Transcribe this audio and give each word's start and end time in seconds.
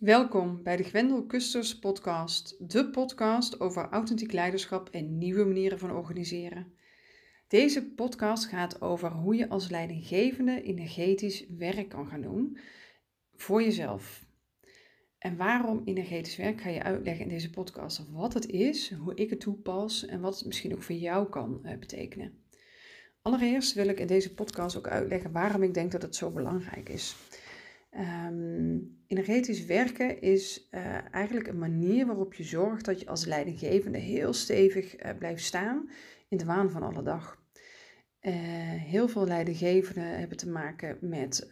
Welkom 0.00 0.62
bij 0.62 0.76
de 0.76 0.82
Gwendel 0.82 1.26
Kusters 1.26 1.78
podcast, 1.78 2.70
de 2.70 2.90
podcast 2.90 3.60
over 3.60 3.88
authentiek 3.88 4.32
leiderschap 4.32 4.88
en 4.88 5.18
nieuwe 5.18 5.44
manieren 5.44 5.78
van 5.78 5.92
organiseren. 5.92 6.72
Deze 7.48 7.92
podcast 7.94 8.46
gaat 8.46 8.80
over 8.80 9.10
hoe 9.10 9.34
je 9.34 9.48
als 9.48 9.70
leidinggevende 9.70 10.62
energetisch 10.62 11.46
werk 11.48 11.88
kan 11.88 12.06
gaan 12.06 12.20
doen 12.20 12.58
voor 13.34 13.62
jezelf. 13.62 14.24
En 15.18 15.36
waarom 15.36 15.82
energetisch 15.84 16.36
werk 16.36 16.60
ga 16.60 16.68
je 16.68 16.82
uitleggen 16.82 17.24
in 17.24 17.30
deze 17.30 17.50
podcast. 17.50 18.10
Wat 18.10 18.34
het 18.34 18.46
is, 18.46 18.92
hoe 18.92 19.14
ik 19.14 19.30
het 19.30 19.40
toepas 19.40 20.06
en 20.06 20.20
wat 20.20 20.36
het 20.36 20.46
misschien 20.46 20.72
ook 20.72 20.82
voor 20.82 20.96
jou 20.96 21.28
kan 21.28 21.60
uh, 21.62 21.78
betekenen. 21.78 22.44
Allereerst 23.22 23.74
wil 23.74 23.88
ik 23.88 24.00
in 24.00 24.06
deze 24.06 24.34
podcast 24.34 24.76
ook 24.76 24.88
uitleggen 24.88 25.32
waarom 25.32 25.62
ik 25.62 25.74
denk 25.74 25.92
dat 25.92 26.02
het 26.02 26.16
zo 26.16 26.30
belangrijk 26.30 26.88
is. 26.88 27.16
Um, 27.96 28.98
energetisch 29.06 29.64
werken 29.64 30.20
is 30.20 30.68
uh, 30.70 31.14
eigenlijk 31.14 31.46
een 31.46 31.58
manier 31.58 32.06
waarop 32.06 32.34
je 32.34 32.44
zorgt 32.44 32.84
dat 32.84 33.00
je 33.00 33.06
als 33.06 33.24
leidinggevende 33.24 33.98
heel 33.98 34.32
stevig 34.32 35.04
uh, 35.04 35.10
blijft 35.18 35.44
staan 35.44 35.90
in 36.28 36.36
de 36.36 36.44
waan 36.44 36.70
van 36.70 36.82
alle 36.82 37.02
dag. 37.02 37.38
Uh, 38.20 38.32
heel 38.82 39.08
veel 39.08 39.26
leidinggevenden 39.26 40.18
hebben 40.18 40.36
te 40.36 40.48
maken 40.48 40.98
met 41.00 41.50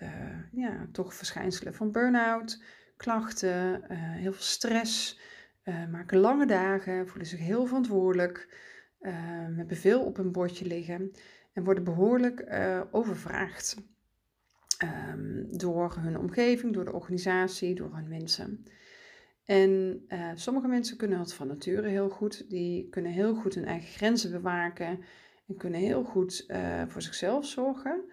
ja, 0.53 0.89
toch 0.93 1.15
verschijnselen 1.15 1.75
van 1.75 1.93
burn-out, 1.93 2.63
klachten, 2.97 3.83
heel 3.95 4.33
veel 4.33 4.43
stress, 4.43 5.21
maken 5.91 6.19
lange 6.19 6.47
dagen, 6.47 7.09
voelen 7.09 7.27
zich 7.27 7.41
heel 7.41 7.67
verantwoordelijk, 7.67 8.49
hebben 9.57 9.77
veel 9.77 10.05
op 10.05 10.17
hun 10.17 10.33
bordje 10.33 10.67
liggen 10.67 11.13
en 11.53 11.65
worden 11.65 11.85
behoorlijk 11.85 12.47
overvraagd. 12.91 13.77
Um, 14.83 15.59
door 15.59 15.97
hun 15.99 16.19
omgeving, 16.19 16.75
door 16.75 16.85
de 16.85 16.93
organisatie, 16.93 17.75
door 17.75 17.95
hun 17.95 18.09
mensen. 18.09 18.65
En 19.45 20.05
uh, 20.09 20.31
sommige 20.35 20.69
mensen 20.69 20.97
kunnen 20.97 21.19
dat 21.19 21.35
van 21.35 21.47
nature 21.47 21.89
heel 21.89 22.09
goed. 22.09 22.51
Die 22.51 22.89
kunnen 22.89 23.13
heel 23.13 23.35
goed 23.35 23.55
hun 23.55 23.65
eigen 23.65 23.89
grenzen 23.89 24.31
bewaken 24.31 25.01
en 25.47 25.57
kunnen 25.57 25.81
heel 25.81 26.05
goed 26.05 26.45
uh, 26.49 26.83
voor 26.87 27.03
zichzelf 27.03 27.47
zorgen. 27.47 28.05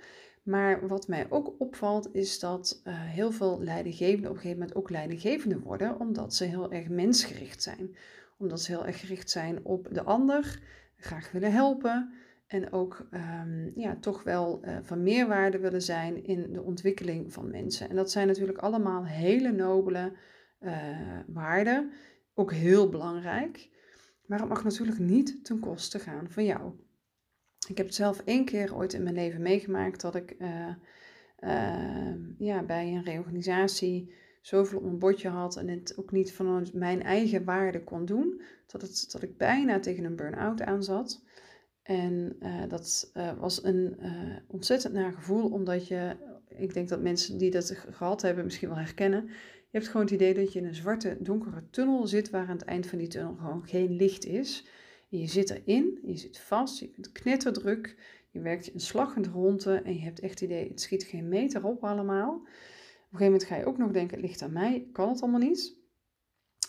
Maar 0.44 0.88
wat 0.88 1.08
mij 1.08 1.26
ook 1.30 1.56
opvalt 1.58 2.14
is 2.14 2.40
dat 2.40 2.82
uh, 2.84 2.94
heel 2.98 3.32
veel 3.32 3.62
leidinggevenden 3.62 4.30
op 4.30 4.36
een 4.36 4.42
gegeven 4.42 4.60
moment 4.60 4.78
ook 4.78 4.90
leidinggevende 4.90 5.60
worden, 5.60 6.00
omdat 6.00 6.34
ze 6.34 6.44
heel 6.44 6.72
erg 6.72 6.90
mensgericht 6.90 7.64
zijn. 7.64 7.96
Omdat 8.38 8.62
ze 8.62 8.72
heel 8.72 8.86
erg 8.86 9.00
gericht 9.00 9.30
zijn 9.30 9.66
op 9.66 9.88
de 9.92 10.04
ander, 10.04 10.60
graag 10.98 11.32
willen 11.32 11.52
helpen, 11.52 12.14
en 12.48 12.72
ook 12.72 13.08
um, 13.12 13.72
ja, 13.76 13.98
toch 14.00 14.24
wel 14.24 14.62
uh, 14.66 14.78
van 14.82 15.04
meerwaarde 15.04 15.60
willen 15.60 15.82
zijn 15.82 16.24
in 16.24 16.54
de 16.54 16.62
ontwikkeling 16.62 17.34
van 17.34 17.52
mensen. 17.52 17.90
En 17.90 17.96
dat 17.96 18.12
zijn 18.12 18.28
natuurlijk 18.28 18.58
allemaal 18.58 19.06
hele 19.06 19.52
nobele 19.52 20.12
uh, 20.60 21.20
waarden, 21.28 21.92
ook 22.34 22.52
heel 22.52 22.90
belangrijk. 22.90 23.70
Maar 24.26 24.40
het 24.40 24.50
mag 24.50 24.64
natuurlijk 24.64 25.00
niet 25.00 25.46
ten 25.46 25.60
koste 25.60 26.00
gaan 26.00 26.30
van 26.30 26.46
jou. 26.46 26.74
Ik 27.68 27.78
heb 27.78 27.86
het 27.86 27.96
zelf 27.96 28.20
één 28.20 28.46
keer 28.46 28.76
ooit 28.76 28.94
in 28.94 29.04
mijn 29.04 29.16
leven 29.16 29.42
meegemaakt 29.42 30.02
dat 30.02 30.16
ik 30.16 30.36
uh, 30.40 30.76
ja, 32.38 32.64
bij 32.64 32.88
een 32.88 33.04
reorganisatie 33.04 34.14
zoveel 34.42 34.78
op 34.78 34.84
mijn 34.84 35.00
bordje 35.00 35.30
had 35.30 35.56
en 35.56 35.68
het 35.68 35.98
ook 35.98 36.12
niet 36.12 36.34
vanuit 36.34 36.74
mijn 36.74 37.04
eigen 37.04 37.44
waarde 37.44 37.84
kon 37.84 38.06
doen, 38.06 38.42
dat, 38.68 38.82
het, 38.82 39.08
dat 39.12 39.22
ik 39.22 39.38
bijna 39.38 39.80
tegen 39.80 40.04
een 40.04 40.16
burn-out 40.16 40.62
aan 40.62 40.84
zat. 40.84 41.24
En 41.86 42.36
uh, 42.44 42.64
dat 42.68 43.12
uh, 43.18 43.40
was 43.40 43.64
een 43.64 43.98
uh, 44.00 44.36
ontzettend 44.48 44.94
naar 44.94 45.14
gevoel, 45.14 45.50
omdat 45.50 45.88
je, 45.88 46.16
ik 46.48 46.74
denk 46.74 46.90
dat 46.90 47.02
mensen 47.02 47.38
die 47.38 47.52
dat 47.52 47.78
gehad 47.90 48.22
hebben 48.22 48.44
misschien 48.44 48.68
wel 48.68 48.78
herkennen. 48.78 49.26
Je 49.26 49.82
hebt 49.82 49.88
gewoon 49.88 50.02
het 50.06 50.16
idee 50.16 50.34
dat 50.34 50.54
je 50.54 50.60
in 50.60 50.66
een 50.66 50.76
zwarte, 50.76 51.18
donkere 51.20 51.70
tunnel 51.70 52.08
zit, 52.08 52.30
waar 52.30 52.48
aan 52.48 52.58
het 52.58 52.66
eind 52.66 52.88
van 52.88 52.98
die 52.98 53.08
tunnel 53.08 53.36
gewoon 53.36 53.68
geen 53.68 53.96
licht 53.96 54.26
is. 54.26 54.68
Je 55.08 55.28
zit 55.28 55.50
erin, 55.50 56.00
je 56.04 56.18
zit 56.18 56.40
vast, 56.40 56.80
je 56.80 56.90
bent 56.96 57.12
knetterdruk, 57.12 57.96
je 58.32 58.40
werkt 58.40 58.74
een 58.74 58.80
slag 58.80 59.16
in 59.16 59.22
de 59.22 59.30
ronde 59.30 59.82
en 59.82 59.94
je 59.94 60.02
hebt 60.02 60.20
echt 60.20 60.40
het 60.40 60.50
idee, 60.50 60.70
het 60.70 60.82
schiet 60.82 61.04
geen 61.04 61.28
meter 61.28 61.66
op 61.66 61.84
allemaal. 61.84 62.34
Op 62.34 62.42
een 62.42 63.18
gegeven 63.18 63.26
moment 63.26 63.44
ga 63.44 63.56
je 63.56 63.66
ook 63.66 63.78
nog 63.78 63.92
denken, 63.92 64.18
het 64.18 64.26
ligt 64.26 64.42
aan 64.42 64.54
mij, 64.54 64.88
kan 64.92 65.10
het 65.10 65.22
allemaal 65.22 65.40
niet. 65.40 65.78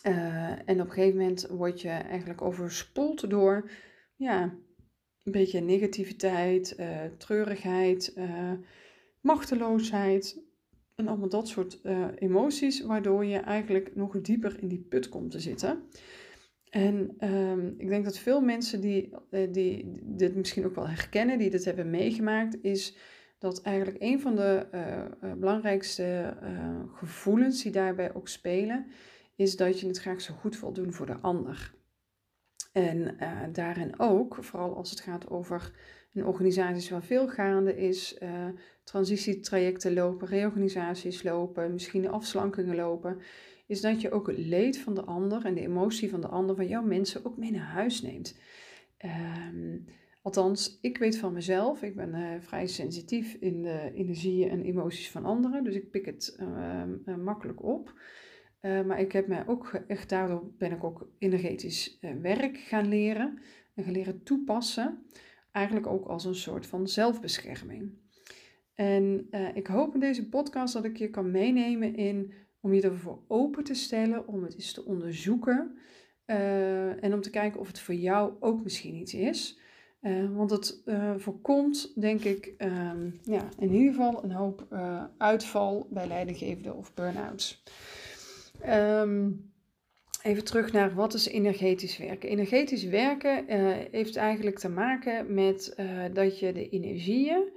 en 0.03 0.81
op 0.81 0.87
een 0.87 0.91
gegeven 0.91 1.19
moment 1.19 1.47
word 1.47 1.81
je 1.81 1.89
eigenlijk 1.89 2.43
overspoeld 2.43 3.31
door, 3.31 3.71
ja, 4.17 4.55
een 5.27 5.33
beetje 5.33 5.61
negativiteit, 5.61 6.77
uh, 6.81 7.01
treurigheid, 7.19 8.15
uh, 8.19 8.53
machteloosheid 9.21 10.39
en 10.95 11.09
allemaal 11.09 11.29
dat 11.29 11.49
soort 11.49 11.81
uh, 11.83 12.07
emoties, 12.15 12.81
waardoor 12.81 13.25
je 13.25 13.39
eigenlijk 13.39 13.97
nog 13.97 14.21
dieper 14.21 14.57
in 14.61 14.69
die 14.69 14.87
put 14.89 15.09
komt 15.09 15.31
te 15.31 15.41
zitten. 15.41 15.83
En 16.71 17.17
um, 17.21 17.75
ik 17.79 17.89
denk 17.89 18.05
dat 18.05 18.19
veel 18.19 18.41
mensen 18.41 18.81
die, 18.81 19.11
die 19.51 19.93
dit 20.03 20.37
misschien 20.37 20.65
ook 20.65 20.75
wel 20.75 20.89
herkennen, 20.89 21.39
die 21.39 21.51
dit 21.51 21.65
hebben 21.65 21.91
meegemaakt, 21.91 22.63
is 22.63 22.97
dat 23.39 23.63
eigenlijk 23.63 23.97
een 24.03 24.21
van 24.21 24.37
de 24.37 24.67
belangrijkste 25.37 26.37
gevoelens 26.95 27.63
die 27.63 27.73
daarbij 27.73 28.15
ook 28.15 28.29
spelen, 28.29 28.87
is 29.37 29.57
dat 29.57 29.81
je 29.81 29.87
het 29.87 29.99
graag 29.99 30.21
zo 30.21 30.35
goed 30.35 30.61
wil 30.61 30.73
doen 30.73 30.93
voor 30.93 31.07
de 31.07 31.19
ander. 31.21 31.75
En 32.77 33.17
uh, 33.21 33.41
daarin 33.53 33.99
ook, 33.99 34.37
vooral 34.41 34.77
als 34.77 34.91
het 34.91 35.01
gaat 35.01 35.29
over 35.29 35.73
een 36.13 36.27
organisatie 36.27 36.91
waar 36.91 37.03
veel 37.03 37.29
gaande 37.29 37.77
is, 37.77 38.19
uh, 38.23 38.29
transitietrajecten 38.85 39.95
lopen, 39.95 40.29
reorganisaties 40.29 41.23
lopen, 41.23 41.73
misschien 41.73 42.09
afslankingen 42.09 42.77
lopen, 42.77 43.19
is 43.67 43.81
dat 43.81 44.01
je 44.01 44.11
ook 44.11 44.27
het 44.27 44.39
leed 44.39 44.79
van 44.79 44.95
de 44.95 45.03
ander 45.03 45.45
en 45.45 45.55
de 45.55 45.61
emotie 45.61 46.11
van 46.11 46.21
de 46.21 46.27
ander, 46.27 46.57
van 46.57 46.67
jouw 46.69 46.83
mensen, 46.83 47.25
ook 47.25 47.37
mee 47.37 47.51
naar 47.51 47.67
huis 47.67 48.03
neemt. 48.03 48.39
Um, 49.05 49.85
althans, 50.23 50.79
ik 50.81 50.99
weet 50.99 51.19
van 51.19 51.33
mezelf, 51.33 51.83
ik 51.83 51.97
ben 51.97 52.15
uh, 52.15 52.29
vrij 52.41 52.67
sensitief 52.67 53.35
in 53.35 53.63
de 53.63 53.93
energieën 53.95 54.51
en 54.51 54.65
emoties 54.65 55.11
van 55.11 55.25
anderen, 55.25 55.65
dus 55.65 55.75
ik 55.75 55.91
pik 55.91 56.07
het 56.07 56.37
ehm, 56.39 57.23
makkelijk 57.23 57.63
op. 57.63 57.95
Uh, 58.63 58.83
maar 58.83 59.01
ik 59.01 59.13
heb 59.13 59.27
mij 59.27 59.47
ook 59.47 59.81
daardoor 60.07 60.51
ben 60.59 60.73
ik 60.73 60.85
ook 60.85 61.09
energetisch 61.19 61.99
uh, 62.01 62.11
werk 62.23 62.57
gaan 62.57 62.89
leren 62.89 63.39
en 63.75 63.85
gaan 63.85 63.93
leren 63.93 64.23
toepassen. 64.23 65.07
Eigenlijk 65.53 65.87
ook 65.87 66.07
als 66.07 66.25
een 66.25 66.35
soort 66.35 66.67
van 66.67 66.89
zelfbescherming. 66.89 67.93
En 68.75 69.27
uh, 69.31 69.57
ik 69.57 69.67
hoop 69.67 69.95
in 69.95 70.01
deze 70.01 70.29
podcast 70.29 70.75
dat 70.75 70.85
ik 70.85 70.97
je 70.97 71.11
kan 71.11 71.31
meenemen 71.31 71.95
in 71.95 72.33
om 72.61 72.75
je 72.75 72.83
ervoor 72.83 73.23
open 73.29 73.65
te 73.65 73.75
stellen, 73.75 74.29
om 74.29 74.43
het 74.43 74.55
eens 74.55 74.73
te 74.73 74.85
onderzoeken 74.85 75.79
en 77.01 77.15
om 77.15 77.21
te 77.21 77.31
kijken 77.31 77.61
of 77.61 77.67
het 77.67 77.81
voor 77.81 77.95
jou 77.95 78.33
ook 78.41 78.63
misschien 78.63 78.95
iets 78.95 79.15
is. 79.15 79.59
want 80.35 80.51
het 80.51 80.83
voorkomt, 81.17 82.01
denk 82.01 82.25
ik, 82.25 82.55
ehm, 82.57 83.11
ja, 83.23 83.49
in 83.59 83.73
ieder 83.73 83.95
geval 83.95 84.25
een 84.25 84.33
hoop 84.33 84.67
uitval 85.19 85.89
bij 85.91 86.07
leidinggevenden 86.07 86.77
of 86.77 86.95
burn-outs. 86.95 87.63
Um, 88.69 89.53
even 90.23 90.45
terug 90.45 90.73
naar 90.73 90.95
wat 90.95 91.15
is 91.15 91.29
energetisch 91.29 91.99
werken. 91.99 92.29
Energetisch 92.29 92.85
werken 92.85 93.53
uh, 93.53 93.77
heeft 93.91 94.17
eigenlijk 94.17 94.59
te 94.59 94.69
maken 94.69 95.35
met 95.35 95.75
uh, 95.77 96.05
dat 96.13 96.39
je 96.39 96.53
de 96.53 96.69
energieën 96.69 97.53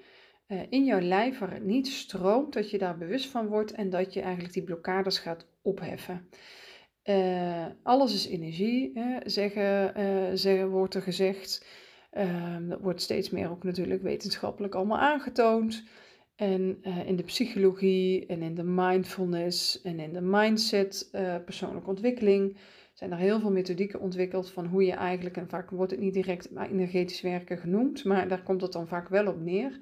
uh, 0.47 0.61
in 0.69 0.85
jouw 0.85 0.99
lijf 0.99 1.39
waar 1.39 1.53
het 1.53 1.65
niet 1.65 1.87
stroomt, 1.87 2.53
dat 2.53 2.69
je 2.69 2.77
daar 2.77 2.97
bewust 2.97 3.29
van 3.29 3.47
wordt 3.47 3.71
en 3.71 3.89
dat 3.89 4.13
je 4.13 4.21
eigenlijk 4.21 4.53
die 4.53 4.63
blokkades 4.63 5.19
gaat 5.19 5.47
opheffen. 5.61 6.29
alles 7.83 8.13
is 8.13 8.27
energie, 8.27 8.91
hè, 8.93 9.29
zeggen, 9.29 10.37
zeggen, 10.37 10.69
wordt 10.69 10.95
er 10.95 11.01
gezegd. 11.01 11.65
Ehm, 12.11 12.67
dat 12.67 12.79
wordt 12.81 13.01
steeds 13.01 13.29
meer 13.29 13.49
ook 13.49 13.63
natuurlijk 13.63 14.01
wetenschappelijk 14.01 14.75
allemaal 14.75 14.99
aangetoond. 14.99 15.83
En 16.39 16.79
uh, 16.83 17.07
in 17.07 17.15
de 17.15 17.23
psychologie 17.23 18.25
en 18.25 18.41
in 18.41 18.55
de 18.55 18.63
mindfulness 18.63 19.81
en 19.81 19.99
in 19.99 20.13
de 20.13 20.21
mindset, 20.21 21.09
uh, 21.11 21.35
persoonlijke 21.45 21.89
ontwikkeling, 21.89 22.57
zijn 22.93 23.11
er 23.11 23.17
heel 23.17 23.39
veel 23.39 23.51
methodieken 23.51 23.99
ontwikkeld 23.99 24.51
van 24.51 24.65
hoe 24.65 24.85
je 24.85 24.91
eigenlijk, 24.91 25.37
en 25.37 25.49
vaak 25.49 25.69
wordt 25.69 25.91
het 25.91 25.99
niet 25.99 26.13
direct 26.13 26.49
energetisch 26.55 27.21
werken 27.21 27.57
genoemd, 27.57 28.03
maar 28.03 28.27
daar 28.27 28.43
komt 28.43 28.61
het 28.61 28.71
dan 28.71 28.87
vaak 28.87 29.09
wel 29.09 29.27
op 29.27 29.39
neer, 29.39 29.79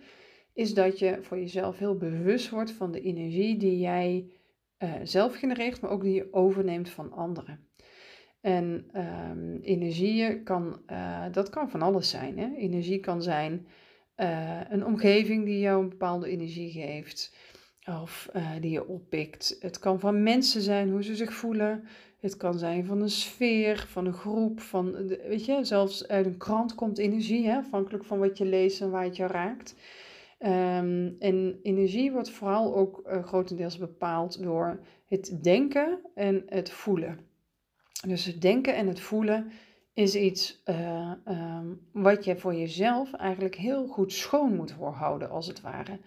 is 0.53 0.73
dat 0.73 0.99
je 0.99 1.17
voor 1.21 1.37
jezelf 1.37 1.77
heel 1.77 1.97
bewust 1.97 2.49
wordt 2.49 2.71
van 2.71 2.91
de 2.91 3.01
energie 3.01 3.57
die 3.57 3.79
jij 3.79 4.31
uh, 4.79 4.93
zelf 5.03 5.35
genereert, 5.35 5.81
maar 5.81 5.91
ook 5.91 6.01
die 6.01 6.13
je 6.13 6.33
overneemt 6.33 6.89
van 6.89 7.11
anderen. 7.11 7.59
En 8.41 8.89
um, 8.95 9.59
energieën 9.61 10.43
kan, 10.43 10.81
dat 11.31 11.49
kan 11.49 11.69
van 11.69 11.81
alles 11.81 12.09
zijn. 12.09 12.37
Hè? 12.37 12.55
Energie 12.55 12.99
kan 12.99 13.21
zijn 13.21 13.67
uh, 14.17 14.59
een 14.69 14.85
omgeving 14.85 15.45
die 15.45 15.59
jou 15.59 15.83
een 15.83 15.89
bepaalde 15.89 16.29
energie 16.29 16.71
geeft 16.71 17.35
of 17.85 18.29
uh, 18.35 18.51
die 18.61 18.71
je 18.71 18.87
oppikt. 18.87 19.57
Het 19.59 19.79
kan 19.79 19.99
van 19.99 20.23
mensen 20.23 20.61
zijn, 20.61 20.89
hoe 20.89 21.03
ze 21.03 21.15
zich 21.15 21.33
voelen. 21.33 21.83
Het 22.19 22.37
kan 22.37 22.57
zijn 22.57 22.85
van 22.85 23.01
een 23.01 23.09
sfeer, 23.09 23.85
van 23.89 24.05
een 24.05 24.13
groep, 24.13 24.59
van, 24.59 25.07
weet 25.07 25.45
je, 25.45 25.63
zelfs 25.63 26.07
uit 26.07 26.25
een 26.25 26.37
krant 26.37 26.75
komt 26.75 26.97
energie, 26.97 27.47
hè, 27.47 27.57
afhankelijk 27.57 28.05
van 28.05 28.19
wat 28.19 28.37
je 28.37 28.45
leest 28.45 28.81
en 28.81 28.89
waar 28.89 29.03
het 29.03 29.15
je 29.15 29.27
raakt. 29.27 29.75
Ehm, 30.37 31.09
en 31.19 31.59
energie 31.63 32.11
wordt 32.11 32.29
vooral 32.29 32.75
ook 32.75 33.03
uh, 33.07 33.25
grotendeels 33.25 33.77
bepaald 33.77 34.41
door 34.41 34.79
het 35.05 35.43
denken 35.43 35.99
en 36.15 36.43
het 36.45 36.69
voelen. 36.69 37.19
Dus 38.07 38.25
het 38.25 38.41
denken 38.41 38.75
en 38.75 38.87
het 38.87 38.99
voelen 38.99 39.51
is 39.97 40.15
iets 40.15 40.61
uh, 40.65 41.11
um, 41.27 41.79
wat 41.91 42.25
je 42.25 42.37
voor 42.37 42.55
jezelf 42.55 43.13
eigenlijk 43.13 43.55
heel 43.55 43.87
goed 43.87 44.13
schoon 44.13 44.55
moet 44.55 44.71
houden, 44.71 45.29
als 45.29 45.47
het 45.47 45.61
ware. 45.61 45.99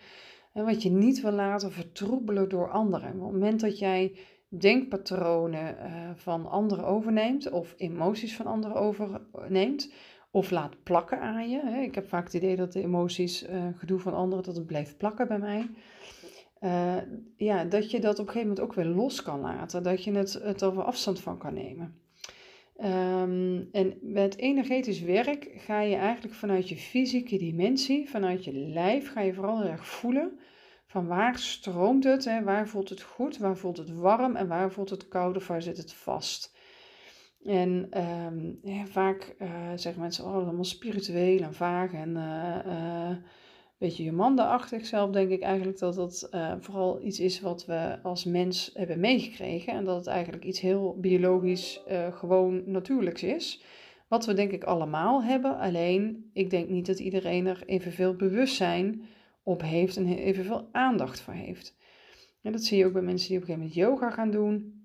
En 0.52 0.64
wat 0.64 0.82
je 0.82 0.90
niet 0.90 1.20
wil 1.20 1.32
laten 1.32 1.72
vertroebelen 1.72 2.48
door 2.48 2.70
anderen. 2.70 3.08
Op 3.08 3.22
het 3.22 3.32
moment 3.32 3.60
dat 3.60 3.78
jij 3.78 4.16
denkpatronen 4.48 5.76
uh, 5.76 6.10
van 6.14 6.50
anderen 6.50 6.84
overneemt 6.84 7.50
of 7.50 7.74
emoties 7.76 8.36
van 8.36 8.46
anderen 8.46 8.76
overneemt 8.76 9.92
of 10.30 10.50
laat 10.50 10.82
plakken 10.82 11.20
aan 11.20 11.50
je. 11.50 11.60
Hè. 11.64 11.80
Ik 11.80 11.94
heb 11.94 12.08
vaak 12.08 12.24
het 12.24 12.34
idee 12.34 12.56
dat 12.56 12.72
de 12.72 12.82
emoties, 12.82 13.48
uh, 13.48 13.66
gedoe 13.76 13.98
van 13.98 14.14
anderen, 14.14 14.44
dat 14.44 14.56
het 14.56 14.66
blijft 14.66 14.96
plakken 14.96 15.28
bij 15.28 15.38
mij. 15.38 15.70
Ja, 17.36 17.64
dat 17.64 17.90
je 17.90 18.00
dat 18.00 18.18
op 18.18 18.26
een 18.26 18.32
gegeven 18.32 18.48
moment 18.48 18.60
ook 18.60 18.74
weer 18.74 18.94
los 18.94 19.22
kan 19.22 19.40
laten. 19.40 19.82
Dat 19.82 20.04
je 20.04 20.12
het, 20.12 20.32
het 20.32 20.64
over 20.64 20.82
afstand 20.82 21.20
van 21.20 21.38
kan 21.38 21.54
nemen. 21.54 21.99
Um, 22.84 23.68
en 23.72 23.98
met 24.00 24.36
energetisch 24.36 25.00
werk 25.00 25.50
ga 25.56 25.80
je 25.80 25.96
eigenlijk 25.96 26.34
vanuit 26.34 26.68
je 26.68 26.76
fysieke 26.76 27.38
dimensie, 27.38 28.08
vanuit 28.08 28.44
je 28.44 28.52
lijf, 28.52 29.12
ga 29.12 29.20
je 29.20 29.34
vooral 29.34 29.60
heel 29.60 29.70
erg 29.70 29.86
voelen 29.86 30.38
van 30.86 31.06
waar 31.06 31.38
stroomt 31.38 32.04
het, 32.04 32.24
hè? 32.24 32.42
waar 32.42 32.68
voelt 32.68 32.88
het 32.88 33.02
goed, 33.02 33.38
waar 33.38 33.56
voelt 33.56 33.76
het 33.76 33.90
warm 33.90 34.36
en 34.36 34.48
waar 34.48 34.72
voelt 34.72 34.90
het 34.90 35.08
koud 35.08 35.36
of 35.36 35.46
waar 35.46 35.62
zit 35.62 35.76
het 35.76 35.92
vast. 35.92 36.54
En 37.44 37.88
ja, 38.62 38.86
vaak 38.86 39.34
uh, 39.38 39.48
zeggen 39.74 40.02
mensen, 40.02 40.24
oh, 40.24 40.34
allemaal 40.34 40.64
spiritueel 40.64 41.40
en 41.40 41.54
vaag 41.54 41.92
en 41.92 42.16
uh, 42.16 42.58
uh, 42.66 43.16
beetje 43.80 44.02
humandeachtig. 44.02 44.86
Zelf 44.86 45.10
denk 45.10 45.30
ik 45.30 45.42
eigenlijk 45.42 45.78
dat 45.78 45.94
dat 45.94 46.28
vooral 46.60 47.02
iets 47.02 47.20
is 47.20 47.40
wat 47.40 47.66
we 47.66 47.98
als 48.02 48.24
mens 48.24 48.70
hebben 48.74 49.00
meegekregen. 49.00 49.72
En 49.72 49.84
dat 49.84 49.96
het 49.96 50.06
eigenlijk 50.06 50.44
iets 50.44 50.60
heel 50.60 50.96
biologisch, 50.98 51.82
gewoon 52.10 52.62
natuurlijks 52.66 53.22
is. 53.22 53.62
Wat 54.08 54.26
we 54.26 54.34
denk 54.34 54.50
ik 54.50 54.64
allemaal 54.64 55.22
hebben. 55.22 55.58
Alleen, 55.58 56.30
ik 56.32 56.50
denk 56.50 56.68
niet 56.68 56.86
dat 56.86 56.98
iedereen 56.98 57.46
er 57.46 57.62
evenveel 57.66 58.14
bewustzijn 58.14 59.02
op 59.42 59.62
heeft 59.62 59.96
en 59.96 60.06
evenveel 60.06 60.68
aandacht 60.72 61.20
voor 61.20 61.34
heeft. 61.34 61.76
En 62.42 62.52
dat 62.52 62.64
zie 62.64 62.78
je 62.78 62.86
ook 62.86 62.92
bij 62.92 63.02
mensen 63.02 63.28
die 63.28 63.36
op 63.36 63.42
een 63.42 63.54
gegeven 63.54 63.68
moment 63.68 64.00
yoga 64.00 64.10
gaan 64.10 64.30
doen 64.30 64.78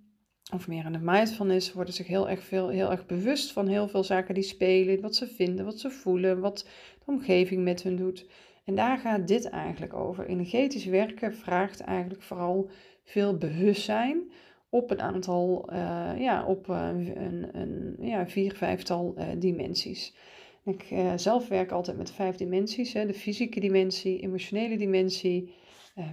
of 0.54 0.68
meer 0.68 0.86
in 0.86 0.92
de 0.92 1.00
mindfulness, 1.02 1.74
worden 1.74 1.94
zich 1.94 2.08
heel 2.08 2.30
erg, 2.30 2.44
veel, 2.44 2.70
heel 2.70 2.92
erg 2.92 3.06
bewust 3.06 3.52
van 3.52 3.68
heel 3.68 3.88
veel 3.88 4.04
zaken 4.04 4.34
die 4.34 4.44
spelen, 4.44 5.02
wat 5.02 5.16
ze 5.16 5.28
vinden, 5.28 5.66
wat 5.66 5.80
ze 5.80 5.90
voelen, 5.90 6.40
wat 6.40 6.68
de 7.00 7.12
omgeving 7.12 7.64
met 7.64 7.84
hun 7.84 7.96
doet. 7.96 8.26
En 8.66 8.76
daar 8.76 8.98
gaat 8.98 9.28
dit 9.28 9.50
eigenlijk 9.50 9.94
over. 9.94 10.26
Energetisch 10.26 10.86
werken 10.86 11.36
vraagt 11.36 11.80
eigenlijk 11.80 12.22
vooral 12.22 12.70
veel 13.04 13.38
bewustzijn 13.38 14.32
op 14.70 14.92
een 14.92 15.02
aantal, 15.02 15.70
uh, 15.74 16.12
ja, 16.18 16.46
op 16.46 16.68
uh, 16.68 16.90
een, 17.16 17.50
een 17.52 17.96
ja, 18.00 18.28
vier, 18.28 18.56
vijftal 18.56 19.16
uh, 19.18 19.26
dimensies. 19.38 20.16
Ik 20.64 20.86
zelf 21.16 21.48
werk 21.48 21.72
altijd 21.72 21.98
met 21.98 22.12
vijf 22.12 22.36
dimensies: 22.36 22.94
hè, 22.94 23.06
de 23.06 23.14
fysieke 23.14 23.60
dimensie, 23.60 24.20
emotionele 24.20 24.78
dimensie, 24.78 25.54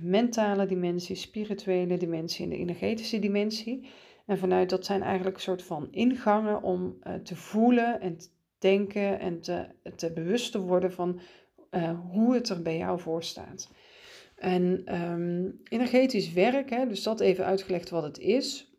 mentale 0.00 0.66
dimensie, 0.66 1.16
spirituele 1.16 1.96
dimensie 1.96 2.44
en 2.44 2.50
de 2.50 2.56
energetische 2.56 3.18
dimensie. 3.18 3.86
En 4.26 4.38
vanuit 4.38 4.70
dat 4.70 4.84
zijn 4.84 5.02
eigenlijk 5.02 5.36
een 5.36 5.42
soort 5.42 5.62
van 5.62 5.88
ingangen 5.90 6.62
om 6.62 6.98
te 7.22 7.36
voelen 7.36 8.00
en 8.00 8.16
te 8.16 8.28
denken 8.58 9.18
en 9.20 9.40
te, 9.40 9.66
te 9.96 10.12
bewust 10.12 10.52
te 10.52 10.60
worden 10.60 10.92
van 10.92 11.20
uh, 11.72 12.00
hoe 12.10 12.34
het 12.34 12.48
er 12.48 12.62
bij 12.62 12.76
jou 12.76 13.00
voor 13.00 13.22
staat. 13.22 13.70
En 14.36 14.94
um, 15.02 15.60
energetisch 15.68 16.32
werk, 16.32 16.70
hè, 16.70 16.86
dus 16.86 17.02
dat 17.02 17.20
even 17.20 17.44
uitgelegd 17.44 17.90
wat 17.90 18.02
het 18.02 18.18
is. 18.18 18.72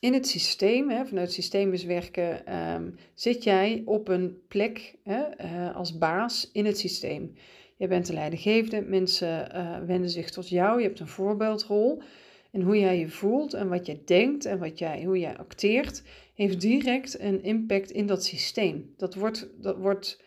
In 0.00 0.12
het 0.12 0.28
systeem, 0.28 0.90
hè, 0.90 1.06
vanuit 1.06 1.32
systemisch 1.32 1.84
werken, 1.84 2.56
um, 2.56 2.94
zit 3.14 3.44
jij 3.44 3.82
op 3.84 4.08
een 4.08 4.38
plek 4.48 4.94
hè, 5.02 5.44
uh, 5.44 5.76
als 5.76 5.98
baas 5.98 6.50
in 6.52 6.66
het 6.66 6.78
systeem. 6.78 7.34
Je 7.76 7.88
bent 7.88 8.06
de 8.06 8.12
leidinggevende, 8.12 8.88
mensen 8.88 9.48
wenden 9.86 10.10
zich 10.10 10.30
tot 10.30 10.48
jou, 10.48 10.80
je 10.80 10.86
hebt 10.86 11.00
een 11.00 11.08
voorbeeldrol. 11.08 12.02
En 12.50 12.60
hoe 12.60 12.78
jij 12.78 12.98
je 12.98 13.08
voelt 13.08 13.54
en 13.54 13.68
wat 13.68 13.86
je 13.86 14.04
denkt 14.04 14.44
en 14.44 14.58
wat 14.58 14.78
jij, 14.78 15.04
hoe 15.04 15.18
jij 15.18 15.36
acteert, 15.36 16.02
heeft 16.34 16.60
direct 16.60 17.20
een 17.20 17.42
impact 17.42 17.90
in 17.90 18.06
dat 18.06 18.24
systeem. 18.24 18.94
Dat 18.96 19.14
wordt, 19.14 19.48
dat 19.60 19.76
wordt 19.76 20.23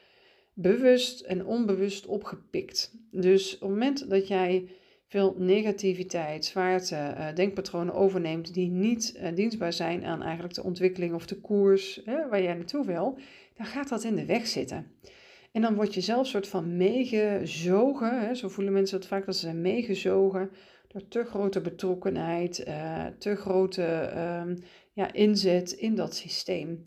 bewust 0.60 1.22
en 1.22 1.46
onbewust 1.46 2.06
opgepikt. 2.06 2.96
Dus 3.12 3.54
op 3.54 3.60
het 3.60 3.70
moment 3.70 4.10
dat 4.10 4.28
jij 4.28 4.70
veel 5.08 5.36
negativiteit, 5.38 6.46
zwaarte, 6.46 6.96
uh, 6.96 7.36
denkpatronen 7.36 7.94
overneemt 7.94 8.54
die 8.54 8.70
niet 8.70 9.14
uh, 9.16 9.36
dienstbaar 9.36 9.74
zijn 9.74 10.06
aan 10.06 10.24
eigenlijk 10.24 10.54
de 10.54 10.64
ontwikkeling 10.64 11.14
of 11.14 11.26
de 11.26 11.42
koers 11.42 12.02
hè, 12.06 12.30
waar 12.30 12.42
jij 12.42 12.54
naartoe 12.54 12.86
wil, 12.86 13.18
dan 13.56 13.66
gaat 13.66 13.90
dat 13.90 14.04
in 14.04 14.16
de 14.16 14.26
weg 14.26 14.48
zitten. 14.48 14.92
En 15.52 15.62
dan 15.62 15.76
word 15.76 15.94
je 15.94 16.02
zelf 16.02 16.28
soort 16.28 16.48
van 16.48 16.78
meegezogen, 16.78 18.20
hè, 18.20 18.36
zo 18.36 18.48
voelen 18.48 18.74
mensen 18.74 18.98
het 18.98 19.08
vaak 19.08 19.26
dat 19.26 19.36
ze 19.36 19.42
zijn 19.42 19.62
meegezogen 19.62 20.50
door 20.88 21.08
te 21.08 21.24
grote 21.24 21.62
betrokkenheid, 21.62 22.64
uh, 22.68 23.06
te 23.06 23.36
grote 23.36 24.12
um, 24.46 24.58
ja, 24.94 25.14
inzet 25.14 25.72
in 25.72 25.96
dat 25.96 26.16
systeem. 26.16 26.84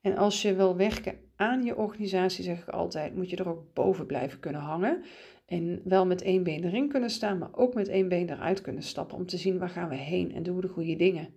En 0.00 0.16
als 0.16 0.42
je 0.42 0.54
wil 0.54 0.76
werken 0.76 1.27
aan 1.38 1.64
je 1.64 1.76
organisatie, 1.76 2.44
zeg 2.44 2.58
ik 2.58 2.68
altijd, 2.68 3.14
moet 3.14 3.30
je 3.30 3.36
er 3.36 3.48
ook 3.48 3.74
boven 3.74 4.06
blijven 4.06 4.40
kunnen 4.40 4.60
hangen. 4.60 5.04
En 5.46 5.80
wel 5.84 6.06
met 6.06 6.22
één 6.22 6.42
been 6.42 6.64
erin 6.64 6.88
kunnen 6.88 7.10
staan, 7.10 7.38
maar 7.38 7.56
ook 7.56 7.74
met 7.74 7.88
één 7.88 8.08
been 8.08 8.30
eruit 8.30 8.60
kunnen 8.60 8.82
stappen 8.82 9.16
om 9.16 9.26
te 9.26 9.36
zien 9.36 9.58
waar 9.58 9.68
gaan 9.68 9.88
we 9.88 9.94
heen 9.94 10.34
en 10.34 10.42
doen 10.42 10.56
we 10.56 10.60
de 10.60 10.68
goede 10.68 10.96
dingen. 10.96 11.34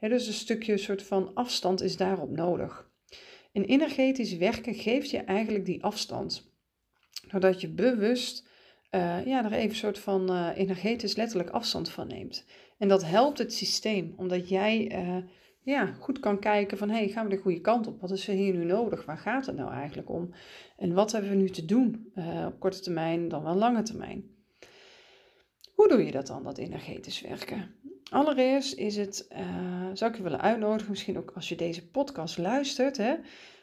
dus 0.00 0.26
een 0.26 0.32
stukje 0.32 0.76
soort 0.76 1.02
van 1.02 1.34
afstand 1.34 1.82
is 1.82 1.96
daarop 1.96 2.30
nodig. 2.30 2.90
En 3.52 3.64
energetisch 3.64 4.36
werken 4.36 4.74
geeft 4.74 5.10
je 5.10 5.18
eigenlijk 5.18 5.64
die 5.64 5.82
afstand. 5.82 6.52
Doordat 7.30 7.60
je 7.60 7.68
bewust 7.68 8.48
uh, 8.94 9.26
ja, 9.26 9.44
er 9.44 9.52
even 9.52 9.68
een 9.68 9.76
soort 9.76 9.98
van 9.98 10.30
uh, 10.30 10.48
energetisch 10.54 11.16
letterlijk 11.16 11.50
afstand 11.50 11.88
van 11.88 12.06
neemt. 12.06 12.46
En 12.78 12.88
dat 12.88 13.04
helpt 13.04 13.38
het 13.38 13.52
systeem, 13.52 14.14
omdat 14.16 14.48
jij 14.48 14.92
uh, 14.92 15.16
ja, 15.64 15.92
goed 15.92 16.20
kan 16.20 16.38
kijken 16.38 16.78
van, 16.78 16.88
hé, 16.88 16.96
hey, 16.96 17.08
gaan 17.08 17.24
we 17.28 17.36
de 17.36 17.42
goede 17.42 17.60
kant 17.60 17.86
op? 17.86 18.00
Wat 18.00 18.10
is 18.10 18.28
er 18.28 18.34
hier 18.34 18.54
nu 18.54 18.64
nodig? 18.64 19.04
Waar 19.04 19.18
gaat 19.18 19.46
het 19.46 19.56
nou 19.56 19.72
eigenlijk 19.72 20.10
om? 20.10 20.34
En 20.76 20.94
wat 20.94 21.12
hebben 21.12 21.30
we 21.30 21.36
nu 21.36 21.50
te 21.50 21.64
doen 21.64 22.12
op 22.46 22.60
korte 22.60 22.80
termijn 22.80 23.28
dan 23.28 23.42
wel 23.42 23.54
lange 23.54 23.82
termijn? 23.82 24.32
Hoe 25.74 25.88
doe 25.88 26.04
je 26.04 26.10
dat 26.10 26.26
dan, 26.26 26.42
dat 26.42 26.58
energetisch 26.58 27.20
werken? 27.20 27.74
Allereerst 28.10 28.74
is 28.74 28.96
het, 28.96 29.26
zou 29.92 30.10
ik 30.10 30.16
je 30.16 30.22
willen 30.22 30.40
uitnodigen, 30.40 30.90
misschien 30.90 31.18
ook 31.18 31.30
als 31.30 31.48
je 31.48 31.56
deze 31.56 31.90
podcast 31.90 32.38
luistert, 32.38 32.96
hè, 32.96 33.14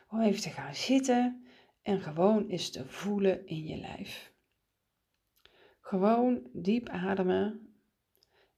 om 0.10 0.22
even 0.22 0.42
te 0.42 0.50
gaan 0.50 0.76
zitten 0.76 1.46
en 1.82 2.02
gewoon 2.02 2.48
eens 2.48 2.70
te 2.70 2.86
voelen 2.86 3.48
in 3.48 3.66
je 3.66 3.78
lijf. 3.78 4.34
Gewoon 5.82 6.50
diep 6.54 6.90
ademen. 6.90 7.71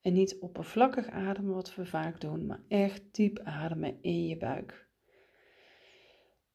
En 0.04 0.14
niet 0.14 0.40
oppervlakkig 0.40 1.08
ademen, 1.08 1.54
wat 1.54 1.76
we 1.76 1.86
vaak 1.86 2.22
doen, 2.22 2.46
maar 2.46 2.64
echt 2.68 3.04
diep 3.12 3.40
ademen 3.40 4.02
in 4.02 4.28
je 4.28 4.38
buik. 4.38 4.88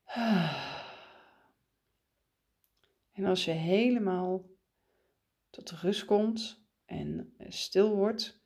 En 3.12 3.24
als 3.24 3.44
je 3.44 3.50
helemaal 3.50 4.44
tot 5.50 5.70
rust 5.70 6.04
komt 6.04 6.64
en 6.84 7.34
stil 7.38 7.96
wordt, 7.96 8.40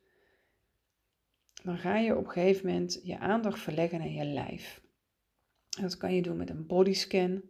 dan 1.63 1.79
ga 1.79 1.97
je 1.97 2.17
op 2.17 2.25
een 2.25 2.31
gegeven 2.31 2.67
moment 2.67 3.01
je 3.03 3.19
aandacht 3.19 3.61
verleggen 3.61 3.99
naar 3.99 4.09
je 4.09 4.25
lijf. 4.25 4.83
dat 5.69 5.97
kan 5.97 6.15
je 6.15 6.23
doen 6.23 6.37
met 6.37 6.51
een 6.51 6.67
bodyscan. 6.67 7.43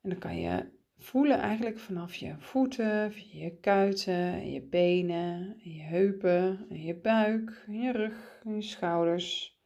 En 0.00 0.10
dan 0.10 0.18
kan 0.18 0.40
je 0.40 0.75
voelen 0.98 1.38
eigenlijk 1.38 1.78
vanaf 1.78 2.14
je 2.14 2.34
voeten, 2.38 3.12
je 3.32 3.56
kuiten 3.60 4.32
en 4.32 4.52
je 4.52 4.62
benen 4.62 5.56
en 5.64 5.72
je 5.72 5.82
heupen 5.82 6.66
en 6.68 6.82
je 6.82 6.94
buik 6.94 7.64
je 7.70 7.92
rug 7.92 8.42
je 8.44 8.62
schouders 8.62 9.56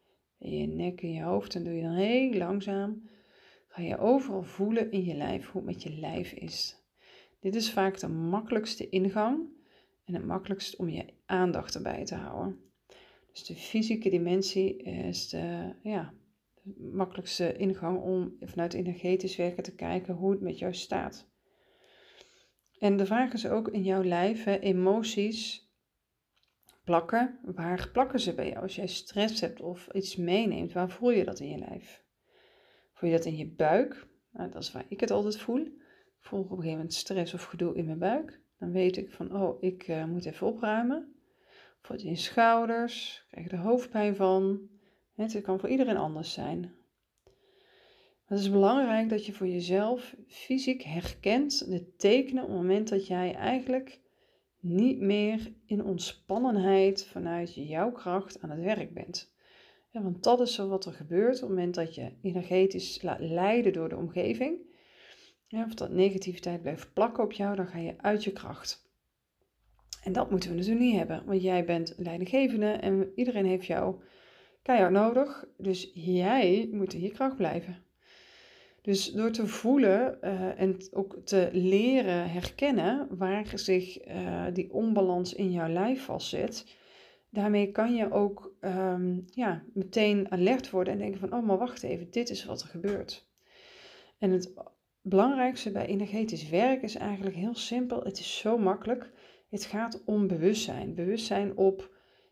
je 0.41 0.67
nek 0.67 1.03
en 1.03 1.13
je 1.13 1.23
hoofd. 1.23 1.55
En 1.55 1.65
doe 1.65 1.73
je 1.73 1.83
dan 1.83 1.95
heel 1.95 2.33
langzaam. 2.33 3.09
Ga 3.69 3.83
je 3.83 3.99
overal 3.99 4.43
voelen 4.43 4.91
in 4.91 5.05
je 5.05 5.15
lijf 5.15 5.51
hoe 5.51 5.63
het 5.63 5.71
met 5.71 5.83
je 5.83 5.91
lijf 5.91 6.33
is. 6.33 6.77
Dit 7.41 7.55
is 7.55 7.73
vaak 7.73 7.99
de 7.99 8.09
makkelijkste 8.09 8.89
ingang 8.89 9.49
en 10.05 10.15
het 10.15 10.25
makkelijkst 10.25 10.77
om 10.77 10.89
je 10.89 11.05
aandacht 11.27 11.75
erbij 11.75 12.05
te 12.05 12.15
houden. 12.15 12.61
Dus 13.33 13.45
de 13.45 13.55
fysieke 13.55 14.11
dimensie 14.11 14.77
is 14.83 15.29
de, 15.29 15.75
ja, 15.83 16.13
makkelijkste 16.77 17.57
ingang 17.57 18.01
om 18.01 18.37
vanuit 18.41 18.75
energetisch 18.75 19.37
werken 19.37 19.63
te 19.63 19.75
kijken 19.75 20.15
hoe 20.15 20.31
het 20.31 20.41
met 20.41 20.59
jou 20.59 20.75
staat. 20.75 21.29
En 22.79 22.97
de 22.97 23.07
vraag 23.07 23.33
is 23.33 23.47
ook 23.47 23.69
in 23.69 23.83
jouw 23.83 24.05
lijf, 24.05 24.45
hè, 24.45 24.59
emoties 24.59 25.71
plakken. 26.85 27.39
Waar 27.43 27.91
plakken 27.93 28.21
ze 28.21 28.35
bij 28.35 28.49
jou? 28.49 28.63
Als 28.63 28.77
jij 28.77 28.87
stress 28.87 29.41
hebt 29.41 29.61
of 29.61 29.89
iets 29.93 30.17
meeneemt, 30.17 30.73
waar 30.73 30.91
voel 30.91 31.11
je 31.11 31.25
dat 31.25 31.41
in 31.41 31.49
je 31.49 31.59
lijf? 31.59 32.05
Voel 32.93 33.11
je 33.11 33.17
dat 33.17 33.25
in 33.25 33.37
je 33.37 33.55
buik? 33.55 34.07
Nou, 34.33 34.51
dat 34.51 34.63
is 34.63 34.73
waar 34.73 34.85
ik 34.89 35.01
het 35.01 35.11
altijd 35.11 35.39
voel. 35.39 35.61
Ik 35.61 36.27
voel 36.27 36.41
op 36.41 36.51
een 36.51 36.57
gegeven 36.57 36.77
moment 36.77 36.95
stress 36.95 37.35
of 37.35 37.45
gedoe 37.45 37.75
in 37.75 37.85
mijn 37.85 37.99
buik. 37.99 38.41
Dan 38.59 38.73
weet 38.73 38.97
ik 38.97 39.13
van, 39.13 39.35
oh, 39.35 39.63
ik 39.63 39.89
uh, 39.89 40.05
moet 40.05 40.25
even 40.25 40.47
opruimen. 40.47 41.15
Voelt 41.81 42.03
in 42.03 42.17
schouders, 42.17 43.27
krijg 43.31 43.51
je 43.51 43.57
er 43.57 43.63
hoofdpijn 43.63 44.17
van. 44.17 44.69
Het 45.21 45.41
kan 45.43 45.61
voor 45.61 45.69
iedereen 45.69 45.97
anders 45.97 46.33
zijn. 46.33 46.75
Het 48.25 48.39
is 48.39 48.51
belangrijk 48.51 49.09
dat 49.09 49.27
je 49.27 49.33
voor 49.33 49.47
jezelf 49.47 50.17
fysiek 50.27 50.83
herkent 50.83 51.71
de 51.71 51.95
tekenen 51.97 52.43
op 52.43 52.49
het 52.49 52.59
moment 52.59 52.89
dat 52.89 53.07
jij 53.07 53.35
eigenlijk 53.35 54.01
niet 54.61 55.01
meer 55.01 55.53
in 55.67 55.85
ontspannenheid 55.85 57.05
vanuit 57.05 57.55
jouw 57.55 57.93
kracht 57.93 58.43
aan 58.43 58.51
het 58.51 58.61
werk 58.61 58.95
bent. 58.95 59.33
Want 59.93 60.23
dat 60.23 60.41
is 60.41 60.55
zo 60.55 60.69
wat 60.69 60.85
er 60.87 60.93
gebeurt 60.93 61.35
op 61.35 61.41
het 61.41 61.49
moment 61.49 61.75
dat 61.75 61.95
je 61.95 62.13
energetisch 62.23 63.03
laat 63.03 63.21
leiden 63.21 63.73
door 63.73 63.89
de 63.89 63.97
omgeving. 63.97 64.59
Of 65.49 65.75
dat 65.75 65.91
negativiteit 65.91 66.63
blijft 66.63 66.93
plakken 66.93 67.25
op 67.25 67.33
jou, 67.33 67.57
dan 67.57 67.67
ga 67.67 67.79
je 67.79 67.95
uit 67.97 68.25
je 68.25 68.33
kracht. 68.33 68.89
En 70.03 70.13
dat 70.13 70.31
moeten 70.31 70.51
we 70.51 70.57
natuurlijk 70.57 70.85
niet 70.85 70.97
hebben, 70.97 71.25
want 71.25 71.43
jij 71.43 71.65
bent 71.65 71.95
leidinggevende 71.97 72.71
en 72.71 73.13
iedereen 73.15 73.47
heeft 73.47 73.67
jou 73.67 74.03
keihard 74.63 74.93
nodig. 74.93 75.45
Dus 75.57 75.91
jij 75.95 76.69
moet 76.73 76.93
je 76.93 77.11
kracht 77.11 77.37
blijven. 77.37 77.85
Dus 78.83 79.13
door 79.13 79.31
te 79.31 79.47
voelen 79.47 80.19
uh, 80.23 80.61
en 80.61 80.77
ook 80.93 81.17
te 81.25 81.49
leren 81.53 82.31
herkennen 82.31 83.07
waar 83.11 83.53
zich 83.55 84.07
uh, 84.07 84.47
die 84.53 84.73
onbalans 84.73 85.35
in 85.35 85.51
jouw 85.51 85.69
lijf 85.69 86.05
vastzet, 86.05 86.77
daarmee 87.31 87.73
kan 87.73 87.95
je 87.95 88.13
ook 88.13 88.55
um, 88.61 89.25
ja, 89.27 89.65
meteen 89.75 90.31
alert 90.31 90.71
worden 90.71 90.93
en 90.93 90.99
denken 90.99 91.21
van, 91.21 91.35
oh 91.35 91.47
maar 91.47 91.59
wacht 91.59 91.83
even, 91.83 92.11
dit 92.11 92.31
is 92.31 92.45
wat 92.45 92.63
er 92.63 92.69
gebeurt. 92.69 93.29
En 94.19 94.31
het 94.31 94.53
belangrijkste 95.03 95.71
bij 95.71 95.87
energetisch 95.87 96.49
werk 96.49 96.83
is 96.83 96.95
eigenlijk 96.95 97.37
heel 97.37 97.55
simpel, 97.55 98.03
het 98.03 98.19
is 98.19 98.39
zo 98.39 98.59
makkelijk. 98.59 99.11
Het 99.51 99.65
gaat 99.65 100.03
om 100.05 100.27
bewustzijn. 100.27 100.95
Bewustzijn 100.95 101.57
op, 101.57 101.91